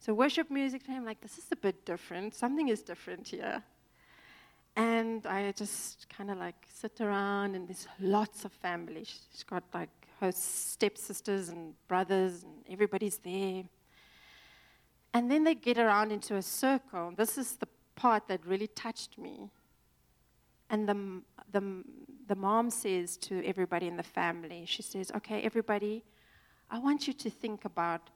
So 0.00 0.14
worship 0.14 0.50
music, 0.50 0.80
I'm 0.88 1.04
like, 1.04 1.20
this 1.20 1.36
is 1.36 1.44
a 1.52 1.56
bit 1.56 1.84
different. 1.84 2.34
Something 2.34 2.68
is 2.68 2.80
different 2.80 3.28
here. 3.28 3.62
And 4.74 5.26
I 5.26 5.52
just 5.52 6.08
kind 6.08 6.30
of 6.30 6.38
like 6.38 6.54
sit 6.72 7.02
around, 7.02 7.54
and 7.54 7.68
there's 7.68 7.86
lots 8.00 8.46
of 8.46 8.52
family. 8.52 9.04
She's 9.04 9.44
got 9.44 9.62
like 9.74 9.90
her 10.20 10.32
stepsisters 10.32 11.50
and 11.50 11.74
brothers, 11.86 12.44
and 12.44 12.52
everybody's 12.70 13.18
there. 13.18 13.64
And 15.12 15.30
then 15.30 15.44
they 15.44 15.54
get 15.54 15.76
around 15.76 16.12
into 16.12 16.36
a 16.36 16.42
circle. 16.42 17.12
This 17.14 17.36
is 17.36 17.56
the 17.56 17.68
part 17.94 18.26
that 18.28 18.40
really 18.46 18.68
touched 18.68 19.18
me. 19.18 19.50
And 20.70 20.88
the, 20.88 21.20
the, 21.52 21.84
the 22.26 22.36
mom 22.36 22.70
says 22.70 23.18
to 23.18 23.44
everybody 23.44 23.86
in 23.86 23.98
the 23.98 24.02
family, 24.02 24.64
she 24.66 24.80
says, 24.80 25.12
Okay, 25.16 25.42
everybody, 25.42 26.04
I 26.70 26.78
want 26.78 27.06
you 27.06 27.12
to 27.12 27.28
think 27.28 27.66
about 27.66 28.08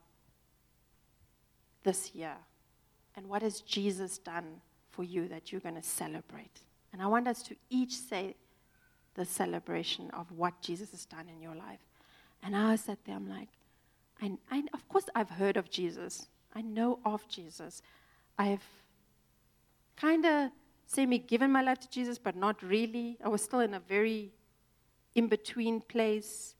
this 1.84 2.14
year? 2.14 2.34
And 3.16 3.28
what 3.28 3.42
has 3.42 3.60
Jesus 3.60 4.18
done 4.18 4.60
for 4.90 5.04
you 5.04 5.28
that 5.28 5.52
you're 5.52 5.60
going 5.60 5.76
to 5.76 5.82
celebrate? 5.82 6.62
And 6.92 7.00
I 7.00 7.06
want 7.06 7.28
us 7.28 7.42
to 7.44 7.56
each 7.70 7.92
say 7.92 8.34
the 9.14 9.24
celebration 9.24 10.10
of 10.10 10.30
what 10.32 10.60
Jesus 10.60 10.90
has 10.90 11.04
done 11.04 11.28
in 11.28 11.40
your 11.40 11.54
life. 11.54 11.78
And 12.42 12.56
I 12.56 12.76
sat 12.76 12.98
there, 13.04 13.14
I'm 13.14 13.28
like, 13.28 13.48
I, 14.20 14.32
I, 14.50 14.64
of 14.72 14.88
course, 14.88 15.06
I've 15.14 15.30
heard 15.30 15.56
of 15.56 15.70
Jesus. 15.70 16.26
I 16.54 16.62
know 16.62 16.98
of 17.04 17.26
Jesus. 17.28 17.82
I've 18.38 18.64
kind 19.96 20.24
of 20.24 20.50
semi 20.86 21.18
given 21.18 21.50
my 21.50 21.62
life 21.62 21.80
to 21.80 21.90
Jesus, 21.90 22.18
but 22.18 22.36
not 22.36 22.62
really. 22.62 23.16
I 23.24 23.28
was 23.28 23.42
still 23.42 23.60
in 23.60 23.74
a 23.74 23.80
very 23.80 24.32
in 25.14 25.28
between 25.28 25.80
place. 25.80 26.54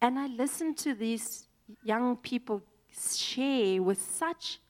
And 0.00 0.18
I 0.18 0.26
listened 0.26 0.76
to 0.78 0.94
these 0.94 1.46
young 1.84 2.16
people 2.16 2.62
share 2.92 3.82
with 3.82 4.00
such 4.00 4.60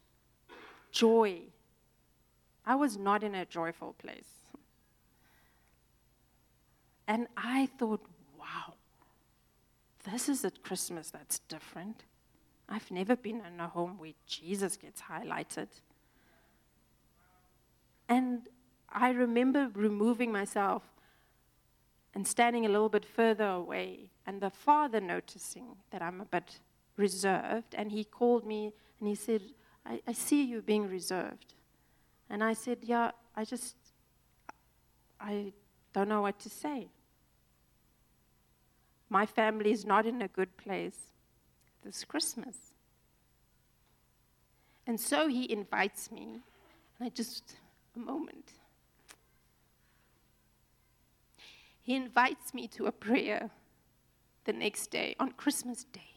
joy. 0.90 1.40
I 2.64 2.74
was 2.74 2.96
not 2.96 3.22
in 3.22 3.34
a 3.34 3.44
joyful 3.44 3.94
place. 3.94 4.28
And 7.08 7.26
I 7.36 7.66
thought, 7.78 8.04
wow, 8.38 8.74
this 10.10 10.28
is 10.28 10.44
a 10.44 10.50
Christmas 10.50 11.10
that's 11.10 11.40
different. 11.40 12.04
I've 12.68 12.90
never 12.90 13.16
been 13.16 13.42
in 13.44 13.60
a 13.60 13.68
home 13.68 13.98
where 13.98 14.12
Jesus 14.26 14.76
gets 14.76 15.02
highlighted. 15.02 15.68
And 18.08 18.42
I 18.88 19.10
remember 19.10 19.70
removing 19.74 20.30
myself 20.32 20.82
and 22.14 22.26
standing 22.26 22.66
a 22.66 22.68
little 22.68 22.90
bit 22.90 23.04
further 23.04 23.46
away, 23.46 24.10
and 24.26 24.40
the 24.40 24.50
father 24.50 25.00
noticing 25.00 25.76
that 25.90 26.02
I'm 26.02 26.20
a 26.20 26.26
bit 26.26 26.60
reserved. 26.96 27.74
And 27.74 27.92
he 27.92 28.04
called 28.04 28.46
me 28.46 28.72
and 29.00 29.08
he 29.08 29.14
said, 29.14 29.42
I, 29.84 30.00
I 30.06 30.12
see 30.12 30.44
you 30.44 30.62
being 30.62 30.88
reserved. 30.88 31.54
And 32.30 32.42
I 32.42 32.54
said, 32.54 32.78
Yeah, 32.82 33.10
I 33.36 33.44
just, 33.44 33.76
I 35.20 35.52
don't 35.92 36.08
know 36.08 36.22
what 36.22 36.38
to 36.40 36.50
say. 36.50 36.88
My 39.08 39.26
family 39.26 39.72
is 39.72 39.84
not 39.84 40.06
in 40.06 40.22
a 40.22 40.28
good 40.28 40.56
place 40.56 40.96
this 41.84 42.04
Christmas. 42.04 42.56
And 44.86 44.98
so 44.98 45.28
he 45.28 45.50
invites 45.50 46.10
me, 46.10 46.40
and 46.98 47.06
I 47.06 47.08
just, 47.08 47.56
a 47.94 47.98
moment. 47.98 48.52
He 51.82 51.94
invites 51.94 52.54
me 52.54 52.66
to 52.68 52.86
a 52.86 52.92
prayer 52.92 53.50
the 54.44 54.52
next 54.52 54.90
day, 54.90 55.14
on 55.20 55.32
Christmas 55.32 55.84
Day. 55.84 56.11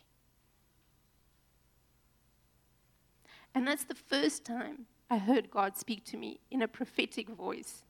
And 3.55 3.65
that's 3.65 3.85
the 3.85 3.95
first 3.95 4.43
time 4.43 4.85
I 5.09 5.17
heard 5.17 5.49
God 5.49 5.77
speak 5.77 6.03
to 6.05 6.17
me 6.17 6.41
in 6.51 6.61
a 6.61 6.67
prophetic 6.67 7.29
voice. 7.29 7.83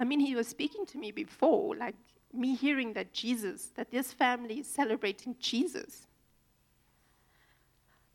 I 0.00 0.04
mean, 0.04 0.20
He 0.20 0.34
was 0.34 0.48
speaking 0.48 0.86
to 0.86 0.98
me 0.98 1.12
before, 1.12 1.76
like 1.76 1.94
me 2.32 2.54
hearing 2.54 2.94
that 2.94 3.12
Jesus, 3.12 3.70
that 3.76 3.90
this 3.90 4.10
family 4.10 4.60
is 4.60 4.66
celebrating 4.66 5.36
Jesus. 5.38 6.06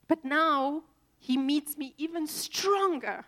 But 0.08 0.26
now 0.26 0.84
He 1.20 1.38
meets 1.38 1.78
me 1.78 1.94
even 2.00 2.26
stronger. 2.26 3.24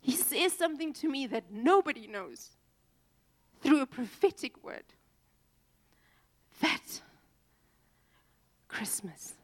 He 0.00 0.12
says 0.12 0.52
something 0.52 0.92
to 0.94 1.08
me 1.08 1.26
that 1.26 1.50
nobody 1.50 2.06
knows 2.06 2.50
through 3.60 3.80
a 3.80 3.86
prophetic 3.86 4.62
word. 4.62 4.84
That 6.60 7.00
Christmas 8.68 9.34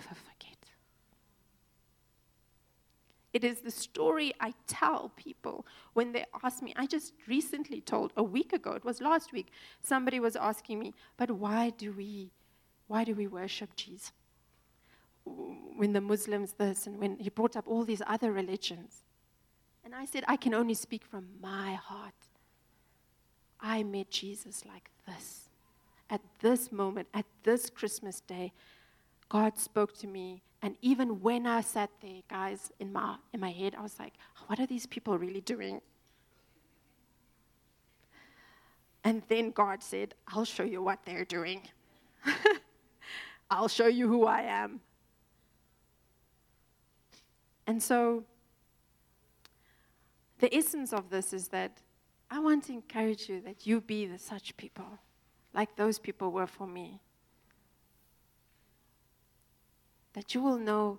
never 0.00 0.14
forget. 0.14 0.56
It 3.32 3.44
is 3.44 3.60
the 3.60 3.70
story 3.70 4.32
I 4.40 4.54
tell 4.66 5.12
people 5.14 5.64
when 5.92 6.12
they 6.12 6.24
ask 6.42 6.62
me. 6.62 6.72
I 6.76 6.86
just 6.86 7.14
recently 7.28 7.80
told 7.80 8.12
a 8.16 8.22
week 8.22 8.52
ago, 8.52 8.72
it 8.72 8.84
was 8.84 9.00
last 9.00 9.32
week, 9.32 9.52
somebody 9.80 10.18
was 10.18 10.34
asking 10.34 10.80
me, 10.80 10.94
but 11.16 11.30
why 11.30 11.70
do 11.70 11.92
we 11.92 12.30
why 12.88 13.04
do 13.04 13.14
we 13.14 13.28
worship 13.28 13.76
Jesus? 13.76 14.10
When 15.24 15.92
the 15.92 16.00
Muslims 16.00 16.54
this 16.58 16.88
and 16.88 16.98
when 16.98 17.18
he 17.18 17.30
brought 17.30 17.54
up 17.54 17.68
all 17.68 17.84
these 17.84 18.02
other 18.04 18.32
religions. 18.32 19.04
And 19.84 19.94
I 19.94 20.06
said, 20.06 20.24
I 20.26 20.36
can 20.36 20.54
only 20.54 20.74
speak 20.74 21.04
from 21.04 21.28
my 21.40 21.74
heart. 21.74 22.14
I 23.60 23.84
met 23.84 24.10
Jesus 24.10 24.64
like 24.66 24.90
this. 25.06 25.50
At 26.08 26.20
this 26.40 26.72
moment, 26.72 27.06
at 27.14 27.26
this 27.44 27.70
Christmas 27.70 28.20
day, 28.22 28.52
God 29.30 29.58
spoke 29.58 29.96
to 29.98 30.06
me. 30.06 30.42
And 30.60 30.76
even 30.82 31.22
when 31.22 31.46
I 31.46 31.62
sat 31.62 31.88
there, 32.02 32.20
guys, 32.28 32.70
in 32.78 32.92
my, 32.92 33.16
in 33.32 33.40
my 33.40 33.50
head, 33.50 33.74
I 33.78 33.80
was 33.80 33.98
like, 33.98 34.12
what 34.46 34.60
are 34.60 34.66
these 34.66 34.84
people 34.84 35.16
really 35.16 35.40
doing? 35.40 35.80
And 39.02 39.22
then 39.28 39.52
God 39.52 39.82
said, 39.82 40.14
I'll 40.28 40.44
show 40.44 40.64
you 40.64 40.82
what 40.82 40.98
they're 41.06 41.24
doing. 41.24 41.62
I'll 43.50 43.68
show 43.68 43.86
you 43.86 44.08
who 44.08 44.26
I 44.26 44.42
am. 44.42 44.80
And 47.66 47.82
so, 47.82 48.24
the 50.40 50.54
essence 50.54 50.92
of 50.92 51.08
this 51.08 51.32
is 51.32 51.48
that 51.48 51.80
I 52.30 52.40
want 52.40 52.64
to 52.64 52.72
encourage 52.72 53.28
you 53.28 53.40
that 53.42 53.66
you 53.66 53.80
be 53.80 54.06
the 54.06 54.18
such 54.18 54.56
people, 54.56 54.98
like 55.54 55.76
those 55.76 55.98
people 55.98 56.32
were 56.32 56.46
for 56.46 56.66
me 56.66 57.00
that 60.14 60.34
you 60.34 60.40
will 60.40 60.58
know 60.58 60.98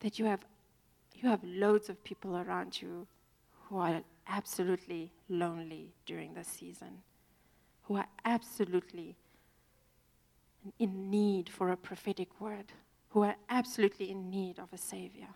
that 0.00 0.18
you 0.18 0.24
have, 0.26 0.40
you 1.14 1.28
have 1.28 1.42
loads 1.44 1.88
of 1.88 2.02
people 2.04 2.36
around 2.36 2.80
you 2.80 3.06
who 3.68 3.78
are 3.78 4.02
absolutely 4.28 5.10
lonely 5.28 5.92
during 6.06 6.34
this 6.34 6.48
season, 6.48 7.02
who 7.84 7.96
are 7.96 8.06
absolutely 8.24 9.16
in 10.78 11.10
need 11.10 11.48
for 11.48 11.70
a 11.70 11.76
prophetic 11.76 12.40
word, 12.40 12.66
who 13.10 13.22
are 13.22 13.36
absolutely 13.48 14.10
in 14.10 14.30
need 14.30 14.58
of 14.58 14.72
a 14.72 14.78
Savior. 14.78 15.28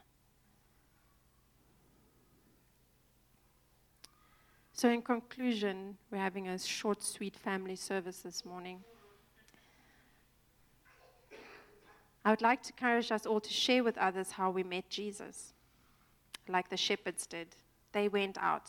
So, 4.72 4.88
in 4.88 5.02
conclusion, 5.02 5.96
we're 6.10 6.18
having 6.18 6.48
a 6.48 6.58
short, 6.58 7.02
sweet 7.02 7.34
family 7.34 7.74
service 7.74 8.18
this 8.18 8.44
morning. 8.44 8.84
I 12.28 12.30
would 12.30 12.42
like 12.42 12.62
to 12.64 12.74
encourage 12.74 13.10
us 13.10 13.24
all 13.24 13.40
to 13.40 13.50
share 13.50 13.82
with 13.82 13.96
others 13.96 14.32
how 14.32 14.50
we 14.50 14.62
met 14.62 14.90
Jesus, 14.90 15.54
like 16.46 16.68
the 16.68 16.76
shepherds 16.76 17.26
did. 17.26 17.56
They 17.92 18.08
went 18.08 18.36
out. 18.36 18.68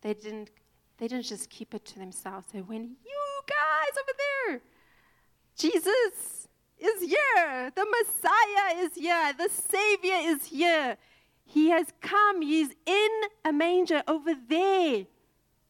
They 0.00 0.14
didn't, 0.14 0.48
they 0.96 1.06
didn't 1.06 1.26
just 1.26 1.50
keep 1.50 1.74
it 1.74 1.84
to 1.84 1.98
themselves. 1.98 2.46
They 2.54 2.62
went, 2.62 2.88
You 3.04 3.42
guys 3.46 3.98
over 4.00 4.12
there, 4.24 4.60
Jesus 5.58 6.48
is 6.78 7.02
here. 7.02 7.70
The 7.76 7.84
Messiah 7.84 8.82
is 8.82 8.94
here. 8.94 9.34
The 9.36 9.50
Savior 9.50 10.32
is 10.32 10.46
here. 10.46 10.96
He 11.44 11.68
has 11.68 11.88
come. 12.00 12.40
He's 12.40 12.70
in 12.86 13.10
a 13.44 13.52
manger 13.52 14.02
over 14.08 14.32
there. 14.48 15.04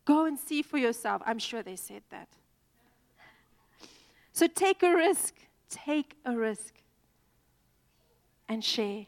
Go 0.05 0.27
and 0.27 0.39
see 0.39 0.63
for 0.63 0.79
yourself. 0.79 1.23
I'm 1.27 1.41
sure 1.41 1.61
they 1.61 1.75
said 1.75 2.03
that. 2.11 2.29
So 4.33 4.47
take 4.47 4.85
a 4.85 4.95
risk. 4.95 5.35
Take 5.69 6.15
a 6.25 6.37
risk 6.37 6.74
and 8.49 8.65
share. 8.65 9.07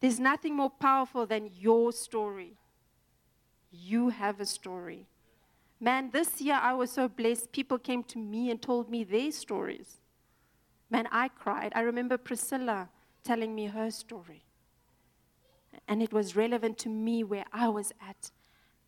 There's 0.00 0.20
nothing 0.20 0.56
more 0.56 0.70
powerful 0.70 1.26
than 1.26 1.50
your 1.54 1.92
story. 1.92 2.58
You 3.70 4.10
have 4.10 4.40
a 4.40 4.46
story. 4.46 5.06
Man, 5.80 6.10
this 6.10 6.40
year 6.40 6.58
I 6.60 6.72
was 6.72 6.90
so 6.90 7.08
blessed. 7.08 7.52
People 7.52 7.78
came 7.78 8.02
to 8.04 8.18
me 8.18 8.50
and 8.50 8.60
told 8.60 8.90
me 8.90 9.04
their 9.04 9.30
stories. 9.30 9.98
Man, 10.90 11.08
I 11.10 11.28
cried. 11.28 11.72
I 11.74 11.80
remember 11.80 12.16
Priscilla 12.16 12.88
telling 13.24 13.54
me 13.54 13.66
her 13.66 13.90
story. 13.90 14.44
And 15.88 16.02
it 16.02 16.12
was 16.12 16.36
relevant 16.36 16.78
to 16.78 16.88
me 16.88 17.24
where 17.24 17.44
I 17.52 17.68
was 17.68 17.92
at. 18.06 18.30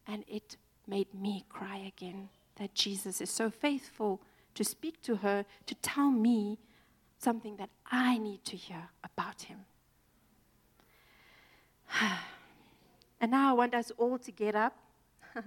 And 0.06 0.24
it 0.26 0.56
made 0.86 1.12
me 1.12 1.44
cry 1.48 1.76
again 1.76 2.30
that 2.56 2.74
Jesus 2.74 3.20
is 3.20 3.30
so 3.30 3.50
faithful 3.50 4.22
to 4.54 4.64
speak 4.64 5.02
to 5.02 5.16
her, 5.16 5.44
to 5.66 5.74
tell 5.76 6.10
me 6.10 6.58
something 7.18 7.56
that 7.56 7.70
I 7.90 8.18
need 8.18 8.44
to 8.46 8.56
hear 8.56 8.90
about 9.04 9.42
him. 9.42 9.58
and 13.20 13.30
now 13.30 13.50
I 13.50 13.52
want 13.52 13.74
us 13.74 13.92
all 13.98 14.18
to 14.18 14.30
get 14.30 14.54
up. 14.54 14.76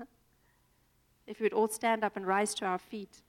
if 1.27 1.39
we 1.39 1.45
would 1.45 1.53
all 1.53 1.69
stand 1.69 2.03
up 2.03 2.17
and 2.17 2.27
rise 2.27 2.53
to 2.55 2.65
our 2.65 2.77
feet. 2.77 3.21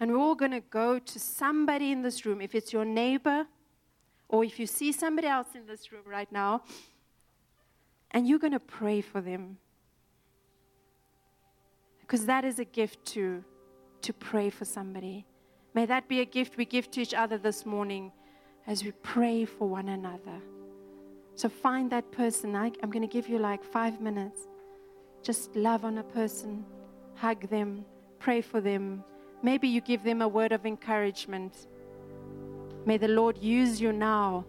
And 0.00 0.10
we're 0.10 0.18
all 0.18 0.34
going 0.34 0.52
to 0.52 0.60
go 0.60 0.98
to 0.98 1.18
somebody 1.18 1.92
in 1.92 2.00
this 2.00 2.24
room. 2.24 2.40
If 2.40 2.54
it's 2.54 2.72
your 2.72 2.86
neighbor, 2.86 3.46
or 4.30 4.44
if 4.44 4.58
you 4.58 4.66
see 4.66 4.92
somebody 4.92 5.28
else 5.28 5.48
in 5.54 5.66
this 5.66 5.92
room 5.92 6.04
right 6.06 6.30
now, 6.32 6.62
and 8.10 8.26
you're 8.26 8.38
going 8.38 8.54
to 8.54 8.60
pray 8.60 9.02
for 9.02 9.20
them. 9.20 9.58
Because 12.10 12.26
that 12.26 12.44
is 12.44 12.58
a 12.58 12.64
gift 12.64 13.04
to, 13.14 13.44
to 14.02 14.12
pray 14.12 14.50
for 14.50 14.64
somebody. 14.64 15.24
May 15.74 15.86
that 15.86 16.08
be 16.08 16.18
a 16.18 16.24
gift 16.24 16.56
we 16.56 16.64
give 16.64 16.90
to 16.90 17.00
each 17.00 17.14
other 17.14 17.38
this 17.38 17.64
morning 17.64 18.10
as 18.66 18.82
we 18.82 18.90
pray 18.90 19.44
for 19.44 19.68
one 19.68 19.90
another. 19.90 20.40
So 21.36 21.48
find 21.48 21.88
that 21.92 22.10
person. 22.10 22.56
I, 22.56 22.72
I'm 22.82 22.90
going 22.90 23.08
to 23.08 23.12
give 23.12 23.28
you 23.28 23.38
like 23.38 23.62
five 23.62 24.00
minutes. 24.00 24.48
Just 25.22 25.54
love 25.54 25.84
on 25.84 25.98
a 25.98 26.02
person, 26.02 26.64
hug 27.14 27.48
them, 27.48 27.84
pray 28.18 28.40
for 28.40 28.60
them. 28.60 29.04
Maybe 29.44 29.68
you 29.68 29.80
give 29.80 30.02
them 30.02 30.20
a 30.20 30.26
word 30.26 30.50
of 30.50 30.66
encouragement. 30.66 31.68
May 32.86 32.96
the 32.96 33.06
Lord 33.06 33.38
use 33.38 33.80
you 33.80 33.92
now. 33.92 34.46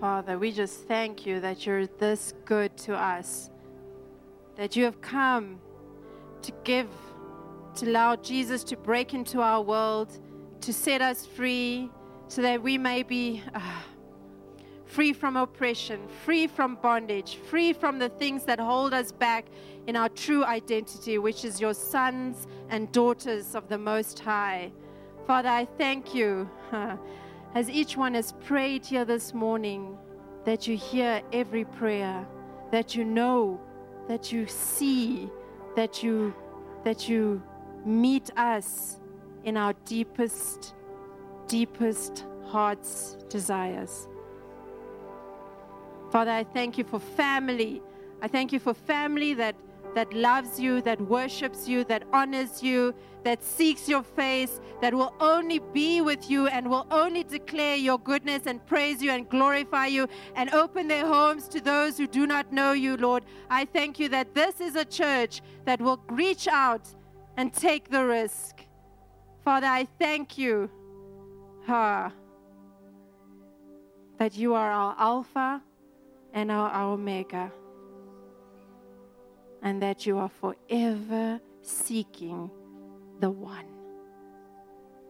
Father, 0.00 0.38
we 0.38 0.52
just 0.52 0.86
thank 0.86 1.26
you 1.26 1.40
that 1.40 1.66
you're 1.66 1.88
this 1.88 2.32
good 2.44 2.76
to 2.76 2.94
us, 2.94 3.50
that 4.54 4.76
you 4.76 4.84
have 4.84 5.00
come 5.00 5.58
to 6.42 6.52
give, 6.62 6.86
to 7.74 7.90
allow 7.90 8.14
Jesus 8.14 8.62
to 8.64 8.76
break 8.76 9.12
into 9.12 9.40
our 9.40 9.60
world, 9.60 10.20
to 10.60 10.72
set 10.72 11.02
us 11.02 11.26
free, 11.26 11.90
so 12.28 12.42
that 12.42 12.62
we 12.62 12.78
may 12.78 13.02
be 13.02 13.42
ah, 13.56 13.84
free 14.84 15.12
from 15.12 15.36
oppression, 15.36 16.06
free 16.24 16.46
from 16.46 16.76
bondage, 16.76 17.34
free 17.50 17.72
from 17.72 17.98
the 17.98 18.08
things 18.08 18.44
that 18.44 18.60
hold 18.60 18.94
us 18.94 19.10
back 19.10 19.46
in 19.88 19.96
our 19.96 20.08
true 20.10 20.44
identity, 20.44 21.18
which 21.18 21.44
is 21.44 21.60
your 21.60 21.74
sons 21.74 22.46
and 22.68 22.92
daughters 22.92 23.56
of 23.56 23.68
the 23.68 23.78
Most 23.78 24.20
High. 24.20 24.70
Father, 25.26 25.48
I 25.48 25.64
thank 25.76 26.14
you 26.14 26.48
as 27.54 27.70
each 27.70 27.96
one 27.96 28.14
has 28.14 28.32
prayed 28.44 28.84
here 28.84 29.04
this 29.04 29.34
morning 29.34 29.96
that 30.44 30.66
you 30.66 30.76
hear 30.76 31.22
every 31.32 31.64
prayer, 31.64 32.26
that 32.70 32.94
you 32.94 33.04
know, 33.04 33.60
that 34.08 34.32
you 34.32 34.46
see, 34.46 35.28
that 35.76 36.02
you 36.02 36.34
that 36.84 37.08
you 37.08 37.42
meet 37.84 38.30
us 38.36 39.00
in 39.44 39.56
our 39.56 39.72
deepest 39.84 40.74
deepest 41.46 42.24
heart's 42.46 43.16
desires. 43.28 44.08
Father, 46.10 46.30
I 46.30 46.44
thank 46.44 46.78
you 46.78 46.84
for 46.84 46.98
family. 46.98 47.82
I 48.22 48.28
thank 48.28 48.52
you 48.52 48.58
for 48.58 48.74
family 48.74 49.34
that, 49.34 49.54
that 49.98 50.14
loves 50.14 50.60
you, 50.60 50.80
that 50.80 51.00
worships 51.00 51.66
you, 51.66 51.82
that 51.82 52.04
honors 52.12 52.62
you, 52.62 52.94
that 53.24 53.42
seeks 53.42 53.88
your 53.88 54.04
face, 54.04 54.60
that 54.80 54.94
will 54.94 55.12
only 55.18 55.58
be 55.58 56.00
with 56.00 56.30
you 56.30 56.46
and 56.46 56.70
will 56.70 56.86
only 56.92 57.24
declare 57.24 57.74
your 57.74 57.98
goodness 57.98 58.44
and 58.46 58.64
praise 58.64 59.02
you 59.02 59.10
and 59.10 59.28
glorify 59.28 59.86
you 59.86 60.06
and 60.36 60.54
open 60.54 60.86
their 60.86 61.04
homes 61.04 61.48
to 61.48 61.60
those 61.60 61.98
who 61.98 62.06
do 62.06 62.28
not 62.28 62.52
know 62.52 62.70
you, 62.70 62.96
Lord. 62.96 63.24
I 63.50 63.64
thank 63.64 63.98
you 63.98 64.08
that 64.10 64.36
this 64.36 64.60
is 64.60 64.76
a 64.76 64.84
church 64.84 65.42
that 65.64 65.80
will 65.80 66.00
reach 66.10 66.46
out 66.46 66.86
and 67.36 67.52
take 67.52 67.90
the 67.90 68.04
risk. 68.04 68.60
Father, 69.44 69.66
I 69.66 69.88
thank 69.98 70.38
you 70.38 70.70
ah, 71.66 72.12
that 74.20 74.36
you 74.36 74.54
are 74.54 74.70
our 74.70 74.94
Alpha 74.96 75.60
and 76.32 76.52
our, 76.52 76.70
our 76.70 76.92
Omega, 76.92 77.50
and 79.62 79.82
that 79.82 80.06
you 80.06 80.18
are 80.18 80.28
forever 80.28 81.40
seeking 81.62 82.50
the 83.20 83.30
one. 83.30 83.66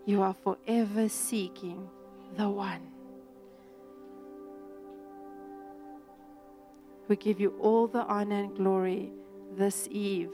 You 0.07 0.23
are 0.23 0.35
forever 0.35 1.09
seeking 1.09 1.89
the 2.37 2.49
one. 2.49 2.81
We 7.09 7.17
give 7.17 7.41
you 7.41 7.55
all 7.61 7.87
the 7.87 8.03
honor 8.05 8.45
and 8.45 8.57
glory 8.57 9.11
this 9.57 9.89
eve 9.91 10.33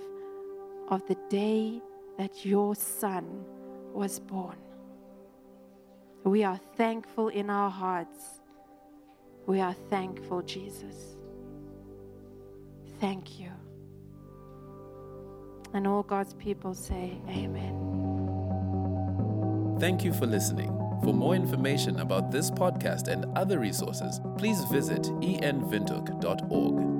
of 0.88 1.06
the 1.06 1.16
day 1.28 1.80
that 2.18 2.44
your 2.44 2.74
son 2.74 3.44
was 3.92 4.18
born. 4.20 4.56
We 6.24 6.42
are 6.42 6.60
thankful 6.76 7.28
in 7.28 7.50
our 7.50 7.70
hearts. 7.70 8.40
We 9.46 9.60
are 9.60 9.74
thankful, 9.74 10.42
Jesus. 10.42 11.16
Thank 12.98 13.38
you. 13.38 13.50
And 15.74 15.86
all 15.86 16.02
God's 16.04 16.32
people 16.34 16.72
say, 16.74 17.18
Amen. 17.28 17.84
Thank 19.80 20.04
you 20.04 20.12
for 20.12 20.26
listening. 20.26 20.68
For 21.02 21.12
more 21.12 21.34
information 21.34 22.00
about 22.00 22.30
this 22.30 22.50
podcast 22.50 23.08
and 23.08 23.26
other 23.36 23.58
resources, 23.58 24.20
please 24.38 24.64
visit 24.64 25.02
envintook.org. 25.02 26.93